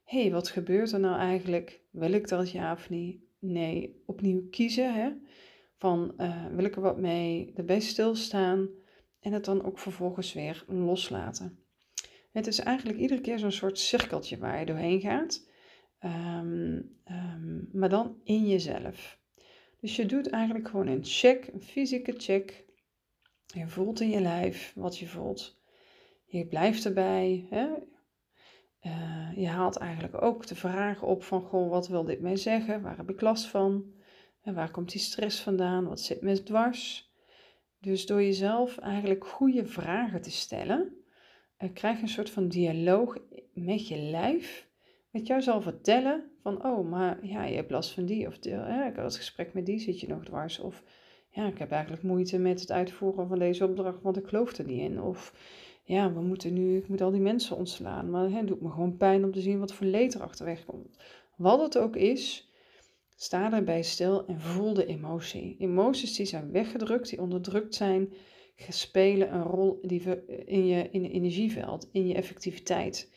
hé, 0.09 0.21
hey, 0.21 0.31
wat 0.31 0.49
gebeurt 0.49 0.93
er 0.93 1.00
nou 1.00 1.19
eigenlijk? 1.19 1.81
Wil 1.91 2.12
ik 2.12 2.29
dat 2.29 2.50
ja 2.50 2.73
of 2.73 2.91
niet? 2.91 3.21
Nee, 3.38 4.03
opnieuw 4.07 4.49
kiezen, 4.50 4.95
hè? 4.95 5.11
Van 5.77 6.15
uh, 6.19 6.47
wil 6.47 6.65
ik 6.65 6.77
er 6.77 6.83
wat 6.83 6.99
mee, 6.99 7.53
erbij 7.55 7.81
stilstaan 7.81 8.69
en 9.21 9.33
het 9.33 9.45
dan 9.45 9.65
ook 9.65 9.79
vervolgens 9.79 10.33
weer 10.33 10.65
loslaten. 10.67 11.59
Het 12.33 12.47
is 12.47 12.59
eigenlijk 12.59 12.99
iedere 12.99 13.21
keer 13.21 13.38
zo'n 13.38 13.53
soort 13.53 13.79
cirkeltje 13.79 14.38
waar 14.38 14.59
je 14.59 14.67
doorheen 14.67 15.00
gaat, 15.00 15.49
um, 16.05 16.99
um, 17.11 17.69
maar 17.73 17.88
dan 17.88 18.21
in 18.25 18.49
jezelf. 18.49 19.19
Dus 19.81 19.97
je 19.97 20.07
doet 20.07 20.31
eigenlijk 20.31 20.69
gewoon 20.69 20.87
een 20.87 21.05
check, 21.05 21.47
een 21.53 21.62
fysieke 21.62 22.15
check. 22.17 22.65
Je 23.47 23.69
voelt 23.69 24.00
in 24.00 24.11
je 24.11 24.21
lijf 24.21 24.73
wat 24.75 24.99
je 24.99 25.07
voelt. 25.07 25.61
Je 26.25 26.47
blijft 26.47 26.85
erbij. 26.85 27.47
Hè? 27.50 27.67
Uh, 28.87 29.37
je 29.37 29.47
haalt 29.47 29.77
eigenlijk 29.77 30.23
ook 30.23 30.47
de 30.47 30.55
vragen 30.55 31.07
op 31.07 31.23
van, 31.23 31.43
goh, 31.43 31.71
wat 31.71 31.89
wil 31.89 32.05
dit 32.05 32.21
mij 32.21 32.37
zeggen? 32.37 32.83
Waar 32.83 32.97
heb 32.97 33.11
ik 33.11 33.21
last 33.21 33.47
van? 33.47 33.93
En 34.43 34.55
waar 34.55 34.71
komt 34.71 34.93
die 34.93 35.01
stress 35.01 35.41
vandaan? 35.41 35.89
Wat 35.89 36.01
zit 36.01 36.23
me 36.23 36.43
dwars? 36.43 37.13
Dus 37.81 38.07
door 38.07 38.23
jezelf 38.23 38.79
eigenlijk 38.79 39.27
goede 39.27 39.67
vragen 39.67 40.23
te 40.23 40.31
stellen, 40.31 40.97
uh, 41.59 41.69
krijg 41.73 41.97
je 41.97 42.03
een 42.03 42.09
soort 42.09 42.31
van 42.31 42.49
dialoog 42.49 43.19
met 43.55 43.89
je 43.89 43.97
lijf, 43.97 44.69
wat 45.11 45.27
jou 45.27 45.43
zal 45.43 45.63
vertellen 45.63 46.31
van, 46.43 46.65
oh, 46.65 46.91
maar 46.91 47.27
ja, 47.27 47.45
je 47.45 47.57
hebt 47.57 47.71
last 47.71 47.93
van 47.93 48.05
die, 48.05 48.27
of 48.27 48.37
ik 48.37 48.53
had 48.97 48.97
het 48.97 49.17
gesprek 49.17 49.55
met 49.55 49.67
die, 49.67 49.79
zit 49.79 50.01
je 50.01 50.09
nog 50.09 50.25
dwars, 50.25 50.59
of 50.59 50.83
ja, 51.31 51.47
ik 51.47 51.59
heb 51.59 51.71
eigenlijk 51.71 52.03
moeite 52.03 52.39
met 52.39 52.61
het 52.61 52.73
uitvoeren 52.73 53.29
van 53.29 53.39
deze 53.39 53.65
opdracht, 53.65 54.03
want 54.03 54.17
ik 54.17 54.27
geloof 54.27 54.53
er 54.53 54.65
niet 54.65 54.81
in, 54.81 55.01
of 55.01 55.35
ja, 55.88 56.12
we 56.12 56.21
moeten 56.21 56.52
nu, 56.52 56.76
ik 56.76 56.88
moet 56.88 57.00
al 57.00 57.11
die 57.11 57.21
mensen 57.21 57.57
ontslaan, 57.57 58.11
maar 58.11 58.30
het 58.30 58.47
doet 58.47 58.61
me 58.61 58.71
gewoon 58.71 58.97
pijn 58.97 59.25
om 59.25 59.33
te 59.33 59.40
zien 59.40 59.59
wat 59.59 59.73
voor 59.73 59.87
leed 59.87 60.14
er 60.14 60.23
achterweg 60.23 60.64
komt. 60.64 60.97
Wat 61.37 61.61
het 61.61 61.78
ook 61.78 61.97
is, 61.97 62.49
Sta 63.21 63.49
daarbij 63.49 63.83
stil 63.83 64.26
en 64.26 64.40
voel 64.40 64.75
de 64.75 64.87
emotie. 64.87 65.57
Emoties 65.59 66.16
die 66.16 66.26
zijn 66.26 66.52
weggedrukt, 66.52 67.09
die 67.09 67.21
onderdrukt 67.21 67.75
zijn, 67.75 68.12
spelen 68.68 69.35
een 69.35 69.42
rol 69.42 69.78
in 69.80 70.66
je, 70.66 70.88
in 70.90 71.02
je 71.02 71.11
energieveld, 71.11 71.88
in 71.92 72.09
je 72.09 72.14
effectiviteit. 72.14 73.11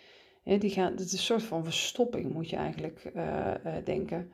die 0.43 0.69
gaan, 0.69 0.91
het 0.91 0.99
is 0.99 1.11
een 1.11 1.17
soort 1.17 1.43
van 1.43 1.63
verstopping, 1.63 2.33
moet 2.33 2.49
je 2.49 2.55
eigenlijk 2.55 3.11
uh, 3.15 3.53
uh, 3.65 3.75
denken. 3.83 4.31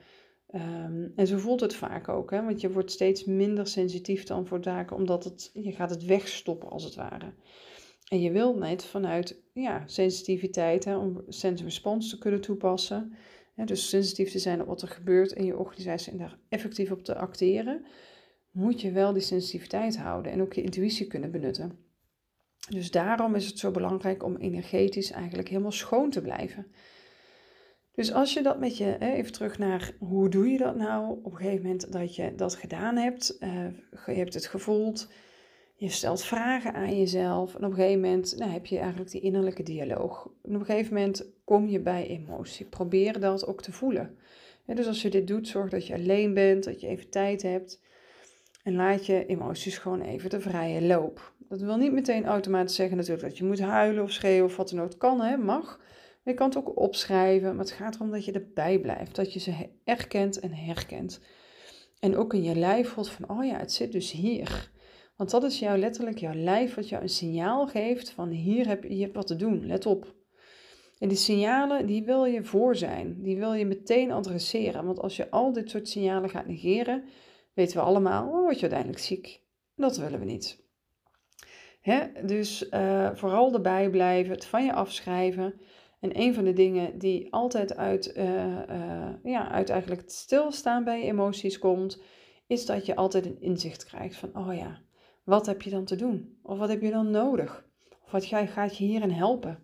Um, 0.56 1.14
en 1.16 1.28
zo 1.28 1.38
voelt 1.38 1.60
het 1.60 1.76
vaak 1.76 2.10
ook, 2.10 2.32
hè? 2.32 2.44
want 2.44 2.62
je 2.62 2.72
wordt 2.72 2.92
steeds 2.92 3.26
minder 3.26 3.68
sensitief 3.68 4.24
dan 4.24 4.48
voor 4.48 4.64
zaken, 4.64 4.96
omdat 4.96 5.24
het, 5.24 5.52
je 5.54 5.72
gaat 5.72 5.90
het 5.90 6.06
wegstoppen 6.06 6.70
als 6.70 6.84
het 6.84 6.96
ware. 6.96 7.34
En 8.08 8.22
je 8.22 8.32
wil 8.32 8.58
net 8.58 8.86
vanuit 8.86 9.42
ja, 9.54 9.84
sensitiviteit, 9.86 10.86
hè, 10.86 10.98
om 10.98 11.24
sense 11.28 11.64
response 11.64 12.10
te 12.10 12.18
kunnen 12.18 12.42
toepassen, 12.42 13.14
dus 13.66 13.90
sensitief 13.90 14.32
te 14.32 14.40
zijn 14.40 14.62
op 14.62 14.68
wat 14.68 14.82
er 14.82 14.88
gebeurt 14.88 15.32
in 15.32 15.46
je 15.46 15.58
organisatie 15.58 16.12
en 16.12 16.18
daar 16.18 16.40
effectief 16.50 16.92
op 16.92 17.04
te 17.04 17.16
acteren, 17.16 17.86
moet 18.52 18.82
je 18.82 18.92
wel 18.92 19.14
die 19.14 19.22
sensitiviteit 19.22 19.98
houden 19.98 20.32
en 20.32 20.42
ook 20.42 20.54
je 20.54 20.62
intuïtie 20.62 21.08
kunnen 21.08 21.32
benutten. 21.32 21.86
Dus 22.70 22.92
daarom 22.92 23.36
is 23.36 23.46
het 23.46 23.60
zo 23.60 23.72
belangrijk 23.72 24.24
om 24.24 24.36
energetisch 24.36 25.12
eigenlijk 25.12 25.50
helemaal 25.50 25.72
schoon 25.72 26.10
te 26.10 26.22
blijven. 26.22 26.68
Dus 27.92 28.14
als 28.14 28.34
je 28.34 28.42
dat 28.42 28.60
met 28.60 28.78
je, 28.78 28.98
even 29.00 29.32
terug 29.32 29.58
naar 29.58 29.92
hoe 30.00 30.30
doe 30.30 30.48
je 30.48 30.58
dat 30.58 30.76
nou? 30.76 31.20
Op 31.24 31.32
een 31.32 31.38
gegeven 31.38 31.62
moment 31.62 31.92
dat 31.92 32.16
je 32.16 32.36
dat 32.36 32.56
gedaan 32.56 32.96
hebt, 32.96 33.38
uh, 33.40 33.68
je 34.06 34.14
hebt 34.14 34.34
het 34.34 34.46
gevoeld, 34.46 35.12
je 35.80 35.90
stelt 35.90 36.24
vragen 36.24 36.74
aan 36.74 36.98
jezelf 36.98 37.56
en 37.56 37.66
op 37.66 37.70
een 37.72 37.78
gegeven 37.78 38.02
moment 38.02 38.38
nou, 38.38 38.52
heb 38.52 38.66
je 38.66 38.80
eigenlijk 38.80 39.12
die 39.12 39.22
innerlijke 39.22 39.64
dialoog. 39.64 40.30
En 40.44 40.56
op 40.56 40.60
een 40.60 40.66
gegeven 40.66 40.94
moment 40.94 41.26
kom 41.44 41.68
je 41.68 41.80
bij 41.80 42.08
emotie. 42.08 42.66
Probeer 42.66 43.20
dat 43.20 43.48
ook 43.48 43.62
te 43.62 43.72
voelen. 43.72 44.18
dus 44.66 44.88
als 44.88 45.02
je 45.02 45.10
dit 45.10 45.28
doet, 45.28 45.48
zorg 45.48 45.70
dat 45.70 45.88
je 45.88 45.94
alleen 45.94 46.34
bent, 46.34 46.64
dat 46.64 46.82
je 46.82 46.88
even 46.88 47.10
tijd 47.10 47.42
hebt. 47.42 47.82
En 48.64 48.76
laat 48.76 49.06
je 49.06 49.26
emoties 49.26 49.78
gewoon 49.78 50.02
even 50.02 50.30
de 50.30 50.40
vrije 50.40 50.82
loop. 50.82 51.34
Dat 51.38 51.62
wil 51.62 51.78
niet 51.78 51.92
meteen 51.92 52.26
automatisch 52.26 52.76
zeggen 52.76 52.98
natuurlijk 52.98 53.28
dat 53.28 53.38
je 53.38 53.44
moet 53.44 53.60
huilen 53.60 54.04
of 54.04 54.12
schreeuwen 54.12 54.46
of 54.46 54.56
wat 54.56 54.70
dan 54.70 54.82
ook. 54.82 54.98
Kan, 54.98 55.22
hè, 55.22 55.38
mag. 55.38 55.80
je 56.24 56.34
kan 56.34 56.48
het 56.48 56.58
ook 56.58 56.80
opschrijven, 56.80 57.50
maar 57.56 57.66
het 57.66 57.74
gaat 57.74 57.96
erom 57.96 58.12
dat 58.12 58.26
je 58.26 58.32
erbij 58.32 58.80
blijft. 58.80 59.16
Dat 59.16 59.34
je 59.34 59.40
ze 59.40 59.70
erkent 59.84 60.40
en 60.40 60.54
herkent. 60.54 61.20
En 62.00 62.16
ook 62.16 62.34
in 62.34 62.44
je 62.44 62.56
lijf 62.56 62.90
voelt 62.90 63.10
van, 63.10 63.30
oh 63.30 63.46
ja, 63.46 63.58
het 63.58 63.72
zit 63.72 63.92
dus 63.92 64.12
hier. 64.12 64.76
Want 65.18 65.30
dat 65.30 65.44
is 65.44 65.60
jou 65.60 65.78
letterlijk 65.78 66.18
jouw 66.18 66.34
lijf 66.34 66.76
wat 66.76 66.90
jou 66.90 67.02
een 67.02 67.10
signaal 67.10 67.68
geeft 67.68 68.10
van 68.10 68.30
hier 68.30 68.68
heb 68.68 68.84
je, 68.84 69.12
wat 69.12 69.28
te 69.28 69.36
doen, 69.36 69.66
let 69.66 69.86
op. 69.86 70.16
En 71.00 71.08
die 71.08 71.18
signalen, 71.18 71.86
die 71.86 72.04
wil 72.04 72.26
je 72.26 72.44
voor 72.44 72.76
zijn. 72.76 73.22
Die 73.22 73.38
wil 73.38 73.54
je 73.54 73.66
meteen 73.66 74.12
adresseren. 74.12 74.86
Want 74.86 75.00
als 75.00 75.16
je 75.16 75.30
al 75.30 75.54
dit 75.54 75.70
soort 75.70 75.88
signalen 75.88 76.30
gaat 76.30 76.48
negeren, 76.48 77.04
weten 77.54 77.78
we 77.78 77.84
allemaal, 77.84 78.32
dan 78.32 78.42
word 78.42 78.56
je 78.56 78.62
uiteindelijk 78.62 79.02
ziek. 79.02 79.42
Dat 79.76 79.98
willen 79.98 80.20
we 80.20 80.26
niet. 80.26 80.66
Hè? 81.82 82.26
Dus 82.26 82.70
uh, 82.72 83.10
vooral 83.14 83.54
erbij 83.54 83.90
blijven, 83.90 84.34
het 84.34 84.46
van 84.46 84.66
je 84.66 84.74
afschrijven. 84.74 85.62
En 86.00 86.20
een 86.20 86.34
van 86.34 86.44
de 86.44 86.54
dingen 86.54 86.98
die 86.98 87.34
altijd 87.34 87.76
uit, 87.76 88.14
uh, 88.18 88.24
uh, 88.70 89.10
ja, 89.24 89.52
uit 89.52 89.70
eigenlijk 89.70 90.02
het 90.02 90.12
stilstaan 90.12 90.84
bij 90.84 91.00
je 91.00 91.06
emoties 91.06 91.60
komt, 91.60 92.02
is 92.48 92.66
dat 92.66 92.86
je 92.86 92.96
altijd 92.96 93.26
een 93.26 93.42
inzicht 93.42 93.86
krijgt 93.86 94.16
van, 94.16 94.38
oh 94.38 94.56
ja, 94.56 94.82
wat 95.28 95.46
heb 95.46 95.62
je 95.62 95.70
dan 95.70 95.86
te 95.86 95.96
doen? 95.96 96.38
Of 96.42 96.58
wat 96.58 96.70
heb 96.70 96.82
je 96.82 96.92
dan 96.92 97.12
nodig? 97.12 97.66
Of 98.06 98.12
wat 98.12 98.26
gaat 98.26 98.78
je 98.78 98.84
hierin 98.84 99.12
helpen? 99.12 99.64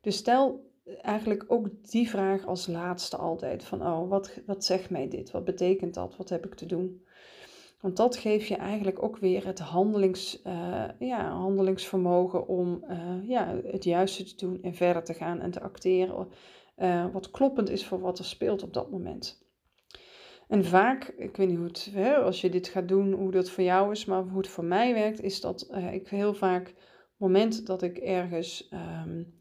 Dus 0.00 0.16
stel 0.16 0.70
eigenlijk 1.00 1.44
ook 1.48 1.68
die 1.90 2.08
vraag 2.08 2.46
als 2.46 2.66
laatste 2.66 3.16
altijd. 3.16 3.64
Van, 3.64 3.82
oh, 3.82 4.08
wat, 4.08 4.40
wat 4.46 4.64
zegt 4.64 4.90
mij 4.90 5.08
dit? 5.08 5.30
Wat 5.30 5.44
betekent 5.44 5.94
dat? 5.94 6.16
Wat 6.16 6.28
heb 6.28 6.44
ik 6.46 6.54
te 6.54 6.66
doen? 6.66 7.04
Want 7.80 7.96
dat 7.96 8.16
geeft 8.16 8.46
je 8.46 8.56
eigenlijk 8.56 9.02
ook 9.02 9.16
weer 9.16 9.46
het 9.46 9.58
handelings, 9.58 10.42
uh, 10.46 10.84
ja, 10.98 11.30
handelingsvermogen 11.30 12.48
om 12.48 12.84
uh, 12.90 13.28
ja, 13.28 13.60
het 13.64 13.84
juiste 13.84 14.24
te 14.24 14.46
doen 14.46 14.62
en 14.62 14.74
verder 14.74 15.04
te 15.04 15.14
gaan 15.14 15.40
en 15.40 15.50
te 15.50 15.60
acteren. 15.60 16.28
Uh, 16.78 17.06
wat 17.12 17.30
kloppend 17.30 17.70
is 17.70 17.86
voor 17.86 18.00
wat 18.00 18.18
er 18.18 18.24
speelt 18.24 18.62
op 18.62 18.72
dat 18.72 18.90
moment. 18.90 19.41
En 20.52 20.64
vaak, 20.64 21.04
ik 21.16 21.36
weet 21.36 21.48
niet 21.48 21.56
hoe 21.56 21.66
het, 21.66 21.88
hè, 21.92 22.14
als 22.14 22.40
je 22.40 22.50
dit 22.50 22.68
gaat 22.68 22.88
doen, 22.88 23.12
hoe 23.12 23.30
dat 23.30 23.50
voor 23.50 23.64
jou 23.64 23.90
is, 23.90 24.04
maar 24.04 24.22
hoe 24.22 24.38
het 24.38 24.48
voor 24.48 24.64
mij 24.64 24.94
werkt, 24.94 25.20
is 25.20 25.40
dat 25.40 25.68
uh, 25.70 25.92
ik 25.92 26.08
heel 26.08 26.34
vaak, 26.34 26.66
het 26.66 26.76
moment 27.16 27.66
dat 27.66 27.82
ik 27.82 27.98
ergens 27.98 28.68
um, 29.06 29.34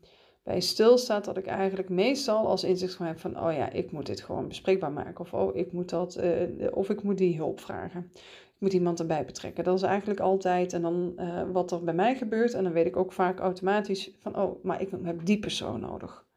bij 0.43 0.59
stilsta, 0.59 1.19
dat 1.19 1.37
ik 1.37 1.45
eigenlijk 1.45 1.89
meestal 1.89 2.47
als 2.47 2.63
inzicht 2.63 2.93
van 2.93 3.05
heb 3.05 3.19
van, 3.19 3.43
oh 3.43 3.53
ja, 3.53 3.69
ik 3.69 3.91
moet 3.91 4.05
dit 4.05 4.21
gewoon 4.21 4.47
bespreekbaar 4.47 4.91
maken. 4.91 5.19
Of, 5.19 5.33
oh, 5.33 5.55
ik 5.55 5.71
moet 5.71 5.89
dat, 5.89 6.17
uh, 6.17 6.67
of 6.71 6.89
ik 6.89 7.03
moet 7.03 7.17
die 7.17 7.35
hulp 7.35 7.59
vragen. 7.59 8.11
Ik 8.13 8.57
moet 8.59 8.73
iemand 8.73 8.99
erbij 8.99 9.25
betrekken. 9.25 9.63
Dat 9.63 9.77
is 9.77 9.83
eigenlijk 9.83 10.19
altijd, 10.19 10.73
en 10.73 10.81
dan 10.81 11.13
uh, 11.17 11.43
wat 11.51 11.71
er 11.71 11.83
bij 11.83 11.93
mij 11.93 12.15
gebeurt. 12.15 12.53
En 12.53 12.63
dan 12.63 12.73
weet 12.73 12.85
ik 12.85 12.97
ook 12.97 13.13
vaak 13.13 13.39
automatisch 13.39 14.17
van, 14.19 14.37
oh, 14.37 14.63
maar 14.63 14.81
ik 14.81 14.89
heb 15.03 15.25
die 15.25 15.39
persoon 15.39 15.79
nodig. 15.79 16.29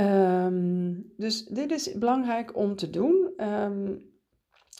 Um, 0.00 1.12
dus 1.16 1.44
dit 1.44 1.70
is 1.70 1.92
belangrijk 1.92 2.56
om 2.56 2.76
te 2.76 2.90
doen. 2.90 3.32
Um, 3.36 4.12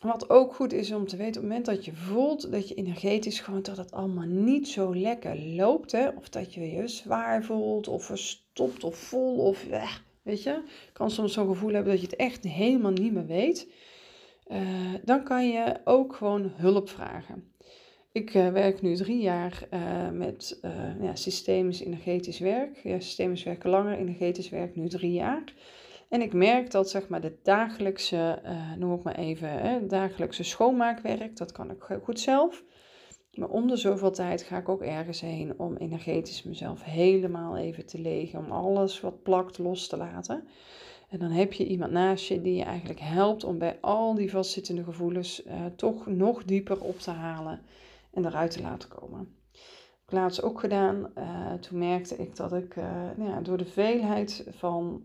wat 0.03 0.31
ook 0.31 0.55
goed 0.55 0.73
is 0.73 0.93
om 0.93 1.07
te 1.07 1.17
weten, 1.17 1.43
op 1.43 1.49
het 1.49 1.57
moment 1.57 1.67
dat 1.67 1.85
je 1.85 1.93
voelt 1.93 2.51
dat 2.53 2.69
je 2.69 2.75
energetisch 2.75 3.41
gewoon 3.41 3.63
dat 3.63 3.77
het 3.77 3.93
allemaal 3.93 4.27
niet 4.27 4.69
zo 4.69 4.97
lekker 4.97 5.39
loopt, 5.39 5.93
hè, 5.93 6.09
of 6.09 6.29
dat 6.29 6.55
je 6.55 6.71
je 6.71 6.89
zwaar 6.89 7.45
voelt, 7.45 7.89
of 7.89 8.05
verstopt 8.05 8.85
of 8.85 8.97
vol, 8.97 9.37
of 9.37 9.69
eh, 9.69 9.93
weet 10.23 10.43
je, 10.43 10.63
kan 10.93 11.11
soms 11.11 11.33
zo'n 11.33 11.47
gevoel 11.47 11.73
hebben 11.73 11.93
dat 11.93 12.01
je 12.01 12.07
het 12.07 12.17
echt 12.17 12.45
helemaal 12.45 12.91
niet 12.91 13.13
meer 13.13 13.27
weet, 13.27 13.69
uh, 14.47 14.95
dan 15.05 15.25
kan 15.25 15.49
je 15.49 15.81
ook 15.85 16.15
gewoon 16.15 16.53
hulp 16.55 16.89
vragen. 16.89 17.54
Ik 18.15 18.35
uh, 18.35 18.49
werk 18.49 18.83
nu 18.83 18.97
drie 18.97 19.21
jaar 19.21 19.69
uh, 19.71 20.11
met 20.11 20.61
ja, 21.01 21.15
systemisch 21.15 21.81
energetisch 21.81 22.39
werk. 22.39 22.81
Ja, 22.83 23.01
systemisch 23.01 23.43
werken 23.43 23.71
langer, 23.71 23.99
energetisch 23.99 24.49
werk 24.49 24.77
nu 24.77 24.89
drie 24.89 25.13
jaar. 25.13 25.55
En 26.09 26.23
ik 26.23 26.33
merk 26.33 26.71
dat 26.71 26.91
zeg 26.91 27.09
maar 27.09 27.21
de 27.21 27.37
dagelijkse, 27.43 28.43
uh, 28.45 28.73
noem 28.79 28.95
ik 28.95 29.03
maar 29.03 29.15
even, 29.15 29.49
hè, 29.49 29.87
dagelijkse 29.87 30.43
schoonmaakwerk, 30.43 31.37
dat 31.37 31.53
kan 31.53 31.71
ik 31.71 31.99
goed 32.03 32.21
zelf. 32.21 32.65
Maar 33.35 33.49
om 33.49 33.69
de 33.69 33.77
zoveel 33.77 34.13
tijd 34.13 34.43
ga 34.43 34.59
ik 34.59 34.69
ook 34.69 34.83
ergens 34.83 35.21
heen 35.21 35.59
om 35.59 35.77
energetisch 35.77 36.43
mezelf 36.43 36.83
helemaal 36.83 37.57
even 37.57 37.87
te 37.87 38.01
legen. 38.01 38.39
Om 38.39 38.51
alles 38.51 39.01
wat 39.01 39.23
plakt 39.23 39.59
los 39.59 39.89
te 39.89 39.97
laten. 39.97 40.49
En 41.09 41.19
dan 41.19 41.31
heb 41.31 41.53
je 41.53 41.67
iemand 41.67 41.93
naast 41.93 42.27
je 42.27 42.41
die 42.41 42.57
je 42.57 42.65
eigenlijk 42.65 43.01
helpt 43.01 43.45
om 43.45 43.59
bij 43.59 43.79
al 43.81 44.15
die 44.15 44.31
vastzittende 44.31 44.85
gevoelens 44.85 45.45
uh, 45.47 45.53
toch 45.77 46.07
nog 46.07 46.45
dieper 46.45 46.81
op 46.81 46.99
te 46.99 47.11
halen 47.11 47.61
en 48.15 48.25
eruit 48.25 48.51
te 48.51 48.63
laten 48.63 48.89
komen. 48.89 49.37
Ik 50.07 50.13
laatst 50.13 50.43
ook 50.43 50.61
gedaan. 50.61 51.11
Uh, 51.19 51.53
toen 51.53 51.79
merkte 51.79 52.17
ik 52.17 52.37
dat 52.37 52.53
ik 52.53 52.77
nou 53.17 53.31
ja, 53.31 53.41
door 53.41 53.57
de 53.57 53.65
veelheid 53.65 54.47
van 54.51 55.03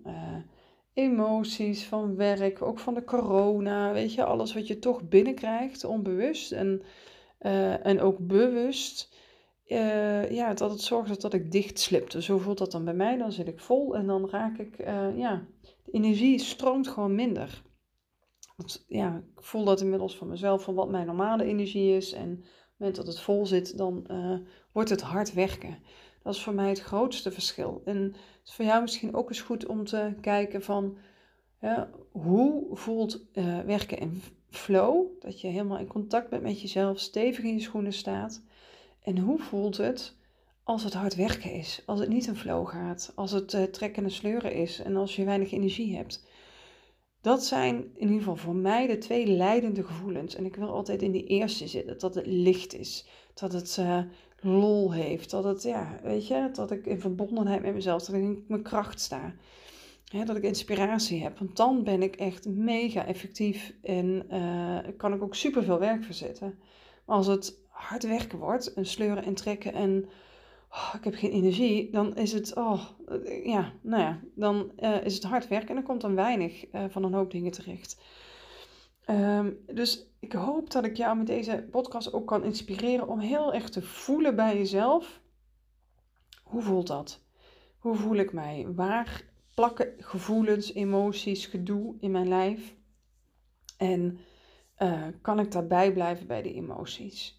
emoties, 0.94 1.86
van 1.86 2.16
werk, 2.16 2.62
ook 2.62 2.80
van 2.80 2.94
de 2.94 3.04
corona, 3.04 3.94
weet 3.94 4.14
je, 4.14 4.24
alles 4.24 4.54
wat 4.54 4.68
je 4.68 4.80
toch 4.80 5.10
binnenkrijgt, 5.10 5.84
onbewust 5.84 6.52
en, 6.52 6.82
en 7.84 8.02
ook 8.02 8.18
bewust. 8.28 9.16
Ja, 10.30 10.54
dat 10.54 10.72
het 10.72 10.82
zorgt 10.82 11.22
dat 11.22 11.34
ik 11.34 11.52
dicht 11.52 11.80
slipte. 11.80 12.22
Zo 12.22 12.38
voelt 12.38 12.58
dat 12.58 12.72
dan 12.72 12.86
bij 12.86 12.94
mij. 12.94 13.18
Dan 13.18 13.32
zit 13.32 13.48
ik 13.48 13.60
vol 13.60 13.96
en 13.96 14.08
dan 14.08 14.30
raak 14.30 14.58
ik, 14.58 14.78
ja, 15.16 15.46
de 15.84 15.92
energie 15.92 16.40
stroomt 16.40 16.88
gewoon 16.88 17.16
minder. 17.16 17.62
Ja, 18.88 19.24
ik 19.36 19.44
voel 19.44 19.64
dat 19.64 19.82
inmiddels 19.82 20.18
van 20.18 20.28
mezelf, 20.28 20.64
van 20.64 20.76
wat 20.76 20.90
mijn 20.90 21.06
normale 21.06 21.44
energie 21.44 21.96
is. 21.96 22.14
En 22.14 22.44
moment 22.80 22.98
dat 22.98 23.08
het 23.08 23.20
vol 23.20 23.46
zit, 23.46 23.78
dan 23.78 24.08
wordt 24.72 24.90
het 24.90 25.02
hard 25.02 25.34
werken. 25.34 25.78
Dat 26.24 26.34
is 26.34 26.44
voor 26.44 26.54
mij 26.54 26.70
het 26.70 26.82
grootste 26.82 27.32
verschil. 27.32 27.82
En 27.86 28.04
het 28.04 28.16
is 28.46 28.54
voor 28.54 28.66
jou 28.66 28.82
misschien 28.82 29.16
ook 29.16 29.30
eens 29.30 29.42
goed 29.42 29.66
om 29.66 29.86
te 29.86 30.14
kijken 30.22 30.62
van 30.62 30.98
hoe 32.12 32.68
voelt 32.72 33.26
uh, 33.34 33.60
werken 33.60 33.98
in 33.98 34.22
flow, 34.50 35.06
dat 35.20 35.42
je 35.42 35.48
helemaal 35.48 35.78
in 35.78 35.88
contact 35.88 36.30
bent 36.30 36.44
met 36.44 36.62
jezelf, 36.62 37.00
stevig 37.00 37.44
in 37.44 37.54
je 37.54 37.60
schoenen 37.60 37.94
staat. 37.94 38.42
En 39.02 39.18
hoe 39.18 39.40
voelt 39.40 39.78
het 39.78 40.18
als 40.64 40.84
het 40.84 40.94
hard 40.94 41.16
werken 41.16 41.52
is, 41.52 41.84
als 41.86 42.00
het 42.00 42.10
niet 42.10 42.28
in 42.28 42.36
flow 42.36 42.68
gaat, 42.68 43.12
als 43.16 43.32
het 43.32 43.54
uh, 43.54 43.64
trekken 43.64 44.04
en 44.04 44.12
sleuren 44.12 44.54
is 44.54 44.80
en 44.80 44.96
als 44.96 45.16
je 45.16 45.26
weinig 45.26 45.52
energie 45.52 45.96
hebt. 45.96 46.28
Dat 47.22 47.46
zijn 47.46 47.76
in 47.76 48.02
ieder 48.02 48.18
geval 48.18 48.36
voor 48.36 48.56
mij 48.56 48.88
de 48.88 48.98
twee 48.98 49.28
leidende 49.28 49.84
gevoelens. 49.84 50.36
En 50.36 50.46
ik 50.46 50.56
wil 50.56 50.70
altijd 50.70 51.02
in 51.02 51.12
die 51.12 51.26
eerste 51.26 51.68
zitten, 51.68 52.00
dat 52.00 52.16
het 52.16 52.26
licht 52.26 52.74
is, 52.74 53.08
dat 53.34 53.54
het 53.54 53.78
uh, 53.80 54.02
lol 54.42 54.94
heeft. 54.94 55.30
Dat 55.30 55.44
het, 55.44 55.64
ja, 55.64 56.00
weet 56.04 56.28
je, 56.28 56.50
dat 56.54 56.72
ik 56.72 56.86
in 56.86 57.00
verbondenheid 57.00 57.62
met 57.62 57.74
mezelf, 57.74 58.06
dat 58.06 58.16
ik 58.16 58.22
in 58.22 58.46
mijn 58.48 58.62
kracht 58.62 59.00
sta. 59.00 59.34
dat 60.26 60.36
ik 60.36 60.44
inspiratie 60.44 61.24
heb. 61.24 61.40
Want 61.40 61.56
dan 61.56 61.84
ben 61.84 62.04
ik 62.04 62.16
echt 62.16 62.48
mega 62.48 63.06
effectief 63.06 63.74
en 63.82 64.26
uh, 64.32 64.78
kan 64.98 65.14
ik 65.14 65.22
ook 65.22 65.36
superveel 65.36 65.80
werk 65.80 66.04
verzetten. 66.04 66.60
Maar 67.06 67.16
als 67.16 67.28
het 67.28 67.58
hard 67.68 68.04
werken 68.04 68.40
wordt, 68.40 68.74
en 68.74 68.86
sleuren 68.86 69.24
en 69.24 69.34
trekken 69.34 69.74
en 69.74 70.10
oh, 70.70 70.94
ik 70.98 71.04
heb 71.04 71.16
geen 71.16 71.32
energie, 71.32 71.92
dan 71.92 72.16
is 72.16 72.32
het, 72.32 72.56
oh, 72.56 72.82
ja, 73.44 73.74
nou 73.82 74.02
ja, 74.02 74.20
dan 74.36 74.72
uh, 74.80 75.06
is 75.06 75.14
het 75.14 75.24
hard 75.24 75.48
werken 75.48 75.70
en 75.70 75.76
dan 75.76 75.84
komt 75.84 76.02
dan 76.02 76.16
weinig 76.16 76.74
uh, 76.74 76.84
van 76.90 77.04
een 77.04 77.14
hoop 77.14 77.32
dingen 77.32 77.52
terecht. 77.52 78.02
Um, 79.10 79.58
dus 79.74 80.08
ik 80.20 80.34
hoop 80.34 80.72
dat 80.72 80.86
ik 80.86 80.98
jou 80.98 81.18
met 81.18 81.28
deze 81.28 81.68
podcast 81.72 82.14
ook 82.14 82.28
kan 82.28 82.44
inspireren 82.44 83.08
om 83.08 83.20
heel 83.20 83.54
erg 83.54 83.70
te 83.70 83.82
voelen 83.82 84.36
bij 84.36 84.58
jezelf. 84.58 85.22
Hoe 86.44 86.62
voelt 86.62 86.88
dat? 86.88 87.22
Hoe 87.78 87.96
voel 87.96 88.16
ik 88.16 88.34
mij? 88.34 88.68
Waar 88.76 89.24
plakken 89.56 89.94
gevoelens, 89.98 90.74
emoties, 90.74 91.46
gedoe 91.46 91.96
in 92.00 92.12
mijn 92.12 92.28
lijf? 92.28 92.76
En 93.78 94.20
kan 95.22 95.40
ik 95.40 95.52
daarbij 95.52 95.94
blijven 95.94 96.28
bij 96.28 96.42
de 96.42 96.54
emoties? 96.54 97.39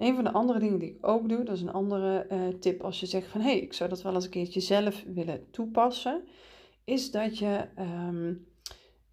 Een 0.00 0.14
van 0.14 0.24
de 0.24 0.32
andere 0.32 0.58
dingen 0.58 0.78
die 0.78 0.90
ik 0.90 1.06
ook 1.06 1.28
doe, 1.28 1.44
dat 1.44 1.56
is 1.56 1.62
een 1.62 1.72
andere 1.72 2.26
uh, 2.32 2.48
tip 2.60 2.82
als 2.82 3.00
je 3.00 3.06
zegt 3.06 3.26
van 3.26 3.40
hé, 3.40 3.50
hey, 3.50 3.58
ik 3.58 3.72
zou 3.72 3.90
dat 3.90 4.02
wel 4.02 4.14
eens 4.14 4.24
een 4.24 4.30
keertje 4.30 4.60
zelf 4.60 5.04
willen 5.06 5.50
toepassen, 5.50 6.22
is 6.84 7.10
dat 7.10 7.38
je 7.38 7.66
um, 7.78 8.48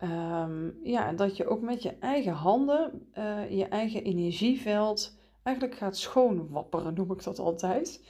Um, 0.04 0.80
ja, 0.84 1.14
dat 1.14 1.38
je 1.38 1.48
ook 1.48 1.62
met 1.62 1.84
je 1.84 1.98
eigen 2.00 2.32
handen 2.32 3.08
uh, 3.18 3.52
je 3.52 3.66
eigen 3.66 4.04
energieveld 4.04 5.18
eigenlijk 5.44 5.78
gaat 5.78 5.98
schoonwapperen, 5.98 6.94
noem 6.94 7.12
ik 7.12 7.24
dat 7.24 7.40
altijd. 7.40 8.06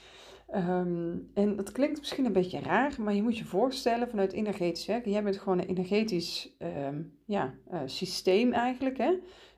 Um, 0.56 1.32
en 1.34 1.56
dat 1.56 1.72
klinkt 1.72 2.00
misschien 2.00 2.26
een 2.26 2.34
beetje 2.34 2.60
raar, 2.60 2.96
maar 3.00 3.14
je 3.14 3.24
moet 3.24 3.38
je 3.38 3.46
voorstellen 3.46 4.10
vanuit 4.10 4.34
energetisch 4.34 4.86
werken. 4.86 5.12
Jij 5.12 5.24
bent 5.24 5.38
gewoon 5.38 5.60
een 5.60 5.68
energetisch 5.68 6.56
ja, 7.26 7.54
uh, 7.74 7.80
systeem 7.86 8.54
eigenlijk. 8.54 8.98
Hè? 8.98 9.14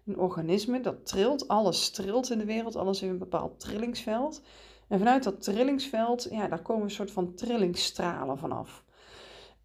Een 0.09 0.17
organisme 0.17 0.81
dat 0.81 1.05
trilt, 1.05 1.47
alles 1.47 1.89
trilt 1.89 2.29
in 2.29 2.37
de 2.37 2.45
wereld, 2.45 2.75
alles 2.75 3.01
in 3.01 3.09
een 3.09 3.17
bepaald 3.17 3.59
trillingsveld. 3.59 4.41
En 4.87 4.97
vanuit 4.97 5.23
dat 5.23 5.41
trillingsveld, 5.41 6.27
ja, 6.31 6.47
daar 6.47 6.61
komen 6.61 6.83
een 6.83 6.91
soort 6.91 7.11
van 7.11 7.33
trillingstralen 7.33 8.37
vanaf. 8.37 8.85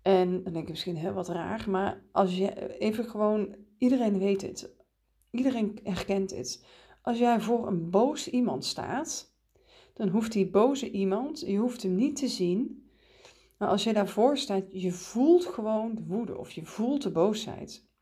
En 0.03 0.43
dan 0.43 0.53
denk 0.53 0.65
ik 0.65 0.71
misschien 0.71 0.97
heel 0.97 1.13
wat 1.13 1.29
raar, 1.29 1.71
maar 1.71 2.03
als 2.13 2.37
je 2.37 2.79
even 2.79 3.05
gewoon, 3.05 3.57
iedereen 3.79 4.19
weet 4.19 4.43
het, 4.43 4.75
iedereen 5.31 5.79
herkent 5.83 6.31
het. 6.31 6.67
Als 7.03 7.19
jij 7.19 7.41
voor 7.41 7.67
een 7.67 7.91
boos 7.91 8.29
iemand 8.29 8.65
staat, 8.65 9.35
dan 9.95 10.09
hoeft 10.09 10.33
die 10.33 10.51
boze 10.51 10.91
iemand, 10.91 11.41
je 11.41 11.57
hoeft 11.57 11.83
hem 11.83 11.95
niet 11.95 12.17
te 12.17 12.29
zien. 12.29 12.89
Maar 13.59 13.69
als 13.69 13.85
je 13.85 13.93
daarvoor 13.93 14.37
staat, 14.37 14.65
je 14.71 14.93
voelt 14.93 15.47
gewoon 15.47 15.95
de 15.95 16.05
woede 16.07 16.39
of 16.39 16.51
je 16.51 16.65
voelt 16.65 17.03
de 17.03 17.11
boosheid. 17.11 17.93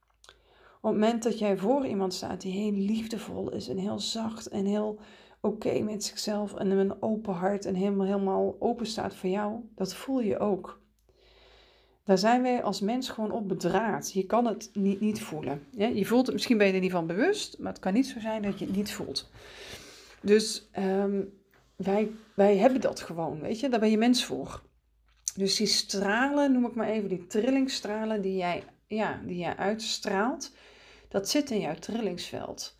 Op 0.82 0.90
het 0.90 1.00
moment 1.00 1.22
dat 1.22 1.38
jij 1.38 1.56
voor 1.56 1.86
iemand 1.86 2.14
staat 2.14 2.40
die 2.40 2.52
heel 2.52 2.72
liefdevol 2.72 3.50
is 3.50 3.68
en 3.68 3.76
heel 3.76 3.98
zacht 3.98 4.48
en 4.48 4.64
heel 4.64 4.98
oké 5.40 5.80
met 5.80 6.04
zichzelf 6.04 6.54
en 6.54 6.70
een 6.70 7.02
open 7.02 7.34
hart 7.34 7.64
en 7.66 7.74
helemaal, 7.74 8.06
helemaal 8.06 8.56
open 8.58 8.86
staat 8.86 9.14
voor 9.14 9.30
jou, 9.30 9.60
dat 9.74 9.94
voel 9.94 10.20
je 10.20 10.38
ook. 10.38 10.80
Daar 12.04 12.18
zijn 12.18 12.42
wij 12.42 12.62
als 12.62 12.80
mens 12.80 13.08
gewoon 13.08 13.30
op 13.30 13.48
bedraad. 13.48 14.12
Je 14.12 14.26
kan 14.26 14.46
het 14.46 14.70
niet, 14.72 15.00
niet 15.00 15.20
voelen. 15.20 15.66
Je 15.70 16.06
voelt 16.06 16.26
het, 16.26 16.34
misschien 16.34 16.58
ben 16.58 16.66
je 16.66 16.72
er 16.72 16.80
niet 16.80 16.90
van 16.90 17.06
bewust, 17.06 17.58
maar 17.58 17.72
het 17.72 17.80
kan 17.80 17.92
niet 17.92 18.06
zo 18.06 18.20
zijn 18.20 18.42
dat 18.42 18.58
je 18.58 18.64
het 18.64 18.76
niet 18.76 18.92
voelt. 18.92 19.30
Dus 20.22 20.68
um, 20.78 21.32
wij, 21.76 22.10
wij 22.34 22.56
hebben 22.56 22.80
dat 22.80 23.00
gewoon, 23.00 23.40
weet 23.40 23.60
je, 23.60 23.68
daar 23.68 23.80
ben 23.80 23.90
je 23.90 23.98
mens 23.98 24.24
voor. 24.24 24.62
Dus 25.36 25.56
die 25.56 25.66
stralen, 25.66 26.52
noem 26.52 26.66
ik 26.66 26.74
maar 26.74 26.88
even, 26.88 27.08
die 27.08 27.26
trillingstralen 27.26 28.22
die 28.22 28.36
jij, 28.36 28.64
ja, 28.86 29.20
die 29.26 29.36
jij 29.36 29.56
uitstraalt, 29.56 30.50
dat 31.12 31.28
zit 31.28 31.50
in 31.50 31.60
jouw 31.60 31.74
trillingsveld. 31.74 32.76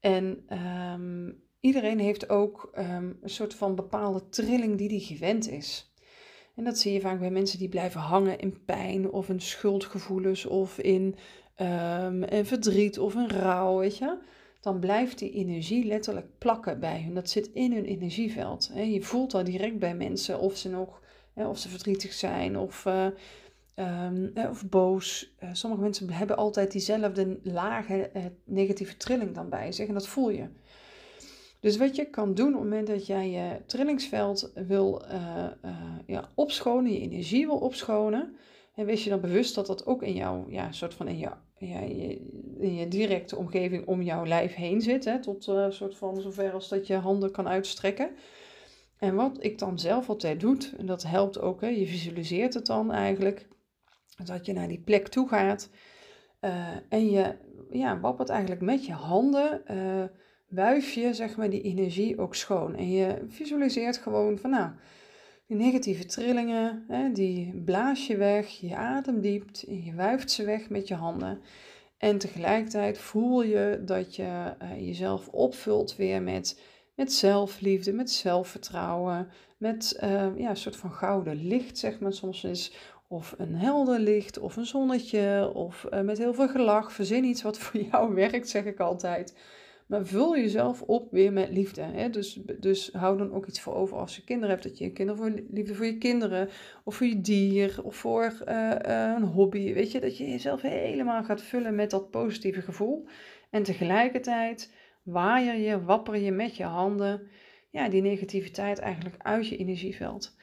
En 0.00 0.44
um, 0.92 1.42
iedereen 1.60 1.98
heeft 1.98 2.28
ook 2.28 2.70
um, 2.78 3.18
een 3.22 3.30
soort 3.30 3.54
van 3.54 3.74
bepaalde 3.74 4.28
trilling 4.28 4.78
die 4.78 4.88
die 4.88 5.00
gewend 5.00 5.50
is. 5.50 5.94
En 6.54 6.64
dat 6.64 6.78
zie 6.78 6.92
je 6.92 7.00
vaak 7.00 7.18
bij 7.18 7.30
mensen 7.30 7.58
die 7.58 7.68
blijven 7.68 8.00
hangen 8.00 8.38
in 8.38 8.64
pijn 8.64 9.10
of 9.10 9.28
in 9.28 9.40
schuldgevoelens 9.40 10.46
of 10.46 10.78
in 10.78 11.14
um, 11.56 12.24
verdriet 12.44 12.98
of 12.98 13.14
in 13.14 13.28
rouw, 13.28 13.78
weet 13.78 13.98
je. 13.98 14.18
Dan 14.60 14.78
blijft 14.78 15.18
die 15.18 15.32
energie 15.32 15.84
letterlijk 15.84 16.38
plakken 16.38 16.80
bij 16.80 17.02
hun. 17.02 17.14
Dat 17.14 17.30
zit 17.30 17.50
in 17.52 17.72
hun 17.72 17.84
energieveld. 17.84 18.70
Je 18.74 19.02
voelt 19.02 19.30
dat 19.30 19.46
direct 19.46 19.78
bij 19.78 19.94
mensen 19.94 20.38
of 20.38 20.56
ze 20.56 20.68
nog 20.68 21.00
of 21.34 21.58
ze 21.58 21.68
verdrietig 21.68 22.12
zijn 22.12 22.58
of, 22.58 22.84
uh, 22.84 23.06
um, 23.76 24.32
of 24.50 24.68
boos. 24.68 25.34
Uh, 25.42 25.48
sommige 25.52 25.82
mensen 25.82 26.10
hebben 26.10 26.36
altijd 26.36 26.72
diezelfde 26.72 27.38
lage 27.42 28.10
uh, 28.16 28.24
negatieve 28.44 28.96
trilling 28.96 29.34
dan 29.34 29.48
bij 29.48 29.72
zich 29.72 29.88
en 29.88 29.94
dat 29.94 30.08
voel 30.08 30.30
je. 30.30 30.46
Dus 31.60 31.76
wat 31.76 31.96
je 31.96 32.10
kan 32.10 32.34
doen 32.34 32.54
op 32.54 32.60
het 32.60 32.62
moment 32.62 32.86
dat 32.86 33.06
jij 33.06 33.30
je 33.30 33.60
trillingsveld 33.66 34.52
wil 34.54 35.02
uh, 35.04 35.46
ja, 36.06 36.28
opschonen, 36.34 36.92
je 36.92 37.00
energie 37.00 37.46
wil 37.46 37.58
opschonen, 37.58 38.36
en 38.74 38.86
wees 38.86 39.04
je 39.04 39.10
dan 39.10 39.20
bewust 39.20 39.54
dat 39.54 39.66
dat 39.66 39.86
ook 39.86 40.02
in 40.02 40.14
jouw, 40.14 40.46
ja, 40.48 40.72
soort 40.72 40.94
van 40.94 41.08
in, 41.08 41.18
jou, 41.18 41.34
in 42.58 42.74
je 42.74 42.88
directe 42.88 43.36
omgeving 43.36 43.86
om 43.86 44.02
jouw 44.02 44.26
lijf 44.26 44.54
heen 44.54 44.80
zit, 44.80 45.04
hè, 45.04 45.20
tot 45.20 45.46
uh, 45.46 45.66
soort 45.70 45.96
van 45.96 46.20
zover 46.20 46.52
als 46.52 46.68
dat 46.68 46.86
je 46.86 46.94
handen 46.94 47.30
kan 47.30 47.48
uitstrekken. 47.48 48.10
En 48.98 49.14
wat 49.14 49.36
ik 49.40 49.58
dan 49.58 49.78
zelf 49.78 50.08
altijd 50.08 50.40
doe, 50.40 50.56
en 50.78 50.86
dat 50.86 51.02
helpt 51.02 51.40
ook, 51.40 51.60
hè, 51.60 51.68
je 51.68 51.86
visualiseert 51.86 52.54
het 52.54 52.66
dan 52.66 52.92
eigenlijk, 52.92 53.46
dat 54.24 54.46
je 54.46 54.52
naar 54.52 54.68
die 54.68 54.80
plek 54.80 55.08
toe 55.08 55.28
gaat 55.28 55.70
en 56.88 57.10
je 57.10 57.34
ja, 57.70 58.00
wappert 58.00 58.28
eigenlijk 58.28 58.60
met 58.60 58.86
je 58.86 58.92
handen, 58.92 59.62
uh, 59.70 60.04
wuif 60.48 60.92
je 60.92 61.14
zeg 61.14 61.36
maar 61.36 61.50
die 61.50 61.62
energie 61.62 62.18
ook 62.18 62.34
schoon. 62.34 62.76
En 62.76 62.90
je 62.90 63.24
visualiseert 63.28 63.96
gewoon 63.96 64.38
van 64.38 64.50
nou, 64.50 64.70
die 65.46 65.56
negatieve 65.56 66.04
trillingen, 66.04 66.84
hè, 66.88 67.12
die 67.12 67.62
blaas 67.64 68.06
je 68.06 68.16
weg, 68.16 68.48
je 68.48 68.76
ademt 68.76 69.22
diept 69.22 69.62
en 69.62 69.84
je 69.84 69.94
wuift 69.94 70.30
ze 70.30 70.44
weg 70.44 70.68
met 70.68 70.88
je 70.88 70.94
handen. 70.94 71.40
En 71.98 72.18
tegelijkertijd 72.18 72.98
voel 72.98 73.42
je 73.42 73.82
dat 73.84 74.16
je 74.16 74.54
uh, 74.62 74.86
jezelf 74.86 75.28
opvult 75.28 75.96
weer 75.96 76.22
met, 76.22 76.60
met 76.94 77.12
zelfliefde, 77.12 77.92
met 77.92 78.10
zelfvertrouwen, 78.10 79.28
met 79.58 79.96
ja, 80.36 80.50
een 80.50 80.56
soort 80.56 80.76
van 80.76 80.92
gouden 80.92 81.46
licht, 81.46 81.78
zeg 81.78 82.00
maar 82.00 82.12
soms 82.12 82.44
is. 82.44 82.72
Of 83.08 83.34
een 83.38 83.54
helder 83.54 83.98
licht, 83.98 84.38
of 84.38 84.56
een 84.56 84.66
zonnetje, 84.66 85.50
of 85.54 85.86
uh, 85.90 86.00
met 86.00 86.18
heel 86.18 86.34
veel 86.34 86.48
gelach. 86.48 86.92
Verzin 86.92 87.24
iets 87.24 87.42
wat 87.42 87.58
voor 87.62 87.80
jou 87.80 88.14
werkt, 88.14 88.48
zeg 88.48 88.64
ik 88.64 88.80
altijd. 88.80 89.34
Maar 89.86 90.06
vul 90.06 90.36
jezelf 90.36 90.82
op 90.82 91.10
weer 91.10 91.32
met 91.32 91.50
liefde. 91.50 91.82
Hè? 91.82 92.10
Dus, 92.10 92.40
dus 92.60 92.90
hou 92.92 93.18
dan 93.18 93.32
ook 93.32 93.46
iets 93.46 93.60
voor 93.60 93.74
over 93.74 93.96
als 93.96 94.16
je 94.16 94.24
kinderen 94.24 94.50
hebt. 94.50 94.62
Dat 94.62 94.78
je 94.78 94.92
kinderen 94.92 95.22
voor 95.22 95.42
liefde 95.50 95.74
voor 95.74 95.86
je 95.86 95.98
kinderen. 95.98 96.48
Of 96.84 96.94
voor 96.94 97.06
je 97.06 97.20
dier. 97.20 97.80
Of 97.82 97.96
voor 97.96 98.42
uh, 98.48 98.70
uh, 98.86 99.12
een 99.16 99.22
hobby. 99.22 99.72
Weet 99.72 99.92
je, 99.92 100.00
dat 100.00 100.16
je 100.16 100.30
jezelf 100.30 100.62
helemaal 100.62 101.24
gaat 101.24 101.42
vullen 101.42 101.74
met 101.74 101.90
dat 101.90 102.10
positieve 102.10 102.60
gevoel. 102.60 103.06
En 103.50 103.62
tegelijkertijd 103.62 104.72
waaier 105.02 105.54
je, 105.54 105.82
wapper 105.82 106.16
je 106.16 106.32
met 106.32 106.56
je 106.56 106.64
handen. 106.64 107.28
Ja, 107.70 107.88
die 107.88 108.02
negativiteit 108.02 108.78
eigenlijk 108.78 109.16
uit 109.18 109.48
je 109.48 109.56
energieveld. 109.56 110.36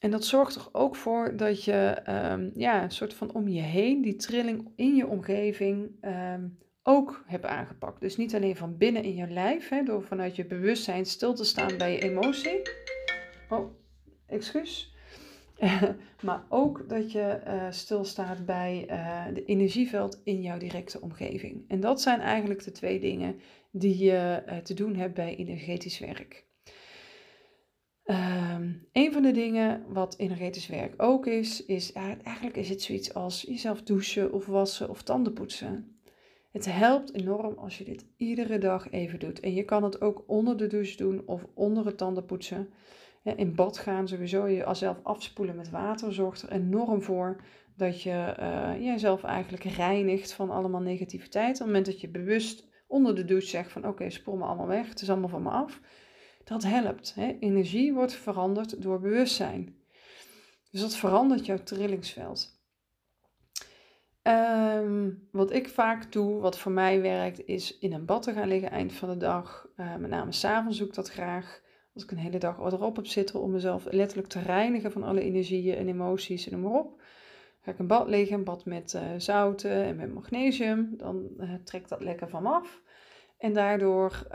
En 0.00 0.10
dat 0.10 0.24
zorgt 0.24 0.54
er 0.54 0.68
ook 0.72 0.96
voor 0.96 1.36
dat 1.36 1.64
je 1.64 2.02
um, 2.08 2.50
ja, 2.54 2.82
een 2.82 2.90
soort 2.90 3.14
van 3.14 3.32
om 3.32 3.48
je 3.48 3.60
heen, 3.60 4.02
die 4.02 4.16
trilling 4.16 4.72
in 4.76 4.94
je 4.94 5.06
omgeving, 5.06 6.04
um, 6.04 6.58
ook 6.82 7.24
heb 7.26 7.44
aangepakt. 7.44 8.00
Dus 8.00 8.16
niet 8.16 8.34
alleen 8.34 8.56
van 8.56 8.76
binnen 8.76 9.02
in 9.02 9.14
je 9.14 9.28
lijf, 9.28 9.68
hè, 9.68 9.82
door 9.82 10.02
vanuit 10.02 10.36
je 10.36 10.46
bewustzijn 10.46 11.06
stil 11.06 11.34
te 11.34 11.44
staan 11.44 11.76
bij 11.76 11.92
je 11.92 11.98
emotie. 11.98 12.62
Oh, 13.48 13.70
excuus. 14.26 14.94
maar 16.26 16.44
ook 16.48 16.88
dat 16.88 17.12
je 17.12 17.40
uh, 17.46 17.66
stilstaat 17.70 18.46
bij 18.46 18.86
uh, 18.90 19.34
de 19.34 19.44
energieveld 19.44 20.20
in 20.24 20.42
jouw 20.42 20.58
directe 20.58 21.00
omgeving. 21.00 21.64
En 21.68 21.80
dat 21.80 22.00
zijn 22.00 22.20
eigenlijk 22.20 22.64
de 22.64 22.72
twee 22.72 23.00
dingen 23.00 23.40
die 23.70 23.98
je 24.04 24.42
uh, 24.46 24.56
te 24.56 24.74
doen 24.74 24.96
hebt 24.96 25.14
bij 25.14 25.36
energetisch 25.36 25.98
werk. 25.98 26.47
Um, 28.10 28.86
een 28.92 29.12
van 29.12 29.22
de 29.22 29.30
dingen 29.30 29.84
wat 29.88 30.14
energetisch 30.18 30.66
werk 30.66 31.02
ook 31.02 31.26
is, 31.26 31.66
is 31.66 31.92
eigenlijk 31.92 32.56
is 32.56 32.68
het 32.68 32.82
zoiets 32.82 33.14
als 33.14 33.42
jezelf 33.42 33.82
douchen 33.82 34.32
of 34.32 34.46
wassen 34.46 34.88
of 34.88 35.02
tanden 35.02 35.32
poetsen. 35.32 36.00
Het 36.52 36.64
helpt 36.72 37.14
enorm 37.14 37.58
als 37.58 37.78
je 37.78 37.84
dit 37.84 38.06
iedere 38.16 38.58
dag 38.58 38.90
even 38.90 39.18
doet. 39.18 39.40
En 39.40 39.54
je 39.54 39.64
kan 39.64 39.82
het 39.82 40.00
ook 40.00 40.24
onder 40.26 40.56
de 40.56 40.66
douche 40.66 40.96
doen 40.96 41.22
of 41.26 41.46
onder 41.54 41.86
het 41.86 41.96
tandenpoetsen. 41.96 42.68
In 43.22 43.54
bad 43.54 43.78
gaan 43.78 44.08
sowieso 44.08 44.50
jezelf 44.50 44.98
afspoelen 45.02 45.56
met 45.56 45.70
water 45.70 46.12
zorgt 46.12 46.42
er 46.42 46.52
enorm 46.52 47.02
voor 47.02 47.42
dat 47.76 48.02
je 48.02 48.34
uh, 48.40 48.84
jezelf 48.86 49.24
eigenlijk 49.24 49.64
reinigt 49.64 50.32
van 50.32 50.50
allemaal 50.50 50.80
negativiteit. 50.80 51.52
Op 51.52 51.58
het 51.58 51.66
moment 51.66 51.86
dat 51.86 52.00
je 52.00 52.08
bewust 52.08 52.68
onder 52.86 53.14
de 53.14 53.24
douche 53.24 53.48
zegt 53.48 53.72
van 53.72 53.86
oké, 53.86 54.10
spoel 54.10 54.36
me 54.36 54.44
allemaal 54.44 54.66
weg, 54.66 54.88
het 54.88 55.00
is 55.00 55.10
allemaal 55.10 55.28
van 55.28 55.42
me 55.42 55.50
af. 55.50 55.80
Dat 56.48 56.62
helpt. 56.62 57.14
Hè? 57.14 57.36
Energie 57.40 57.94
wordt 57.94 58.12
veranderd 58.12 58.82
door 58.82 59.00
bewustzijn. 59.00 59.76
Dus 60.70 60.80
dat 60.80 60.96
verandert 60.96 61.46
jouw 61.46 61.62
trillingsveld. 61.62 62.56
Um, 64.22 65.28
wat 65.32 65.52
ik 65.52 65.68
vaak 65.68 66.12
doe, 66.12 66.40
wat 66.40 66.58
voor 66.58 66.72
mij 66.72 67.00
werkt, 67.00 67.46
is 67.46 67.78
in 67.78 67.92
een 67.92 68.04
bad 68.04 68.22
te 68.22 68.32
gaan 68.32 68.48
liggen 68.48 68.70
eind 68.70 68.92
van 68.92 69.08
de 69.08 69.16
dag. 69.16 69.68
Uh, 69.76 69.96
met 69.96 70.10
name 70.10 70.32
s'avonds 70.32 70.78
doe 70.78 70.86
ik 70.86 70.94
dat 70.94 71.10
graag. 71.10 71.60
Als 71.94 72.02
ik 72.02 72.10
een 72.10 72.18
hele 72.18 72.38
dag 72.38 72.58
erop 72.58 72.96
heb 72.96 73.06
zitten 73.06 73.40
om 73.40 73.50
mezelf 73.50 73.86
letterlijk 73.90 74.28
te 74.28 74.40
reinigen 74.40 74.92
van 74.92 75.02
alle 75.02 75.20
energieën 75.20 75.76
en 75.76 75.88
emoties 75.88 76.48
en 76.48 76.52
noem 76.52 76.70
maar 76.70 76.80
op. 76.80 77.02
Ga 77.60 77.70
ik 77.70 77.78
een 77.78 77.86
bad 77.86 78.08
liggen, 78.08 78.36
een 78.36 78.44
bad 78.44 78.64
met 78.64 78.92
uh, 78.92 79.02
zouten 79.16 79.70
en 79.70 79.96
met 79.96 80.14
magnesium. 80.14 80.94
Dan 80.96 81.28
uh, 81.38 81.54
trekt 81.64 81.88
dat 81.88 82.00
lekker 82.00 82.28
van 82.28 82.42
me 82.42 82.48
af. 82.48 82.82
En 83.38 83.52
daardoor 83.52 84.26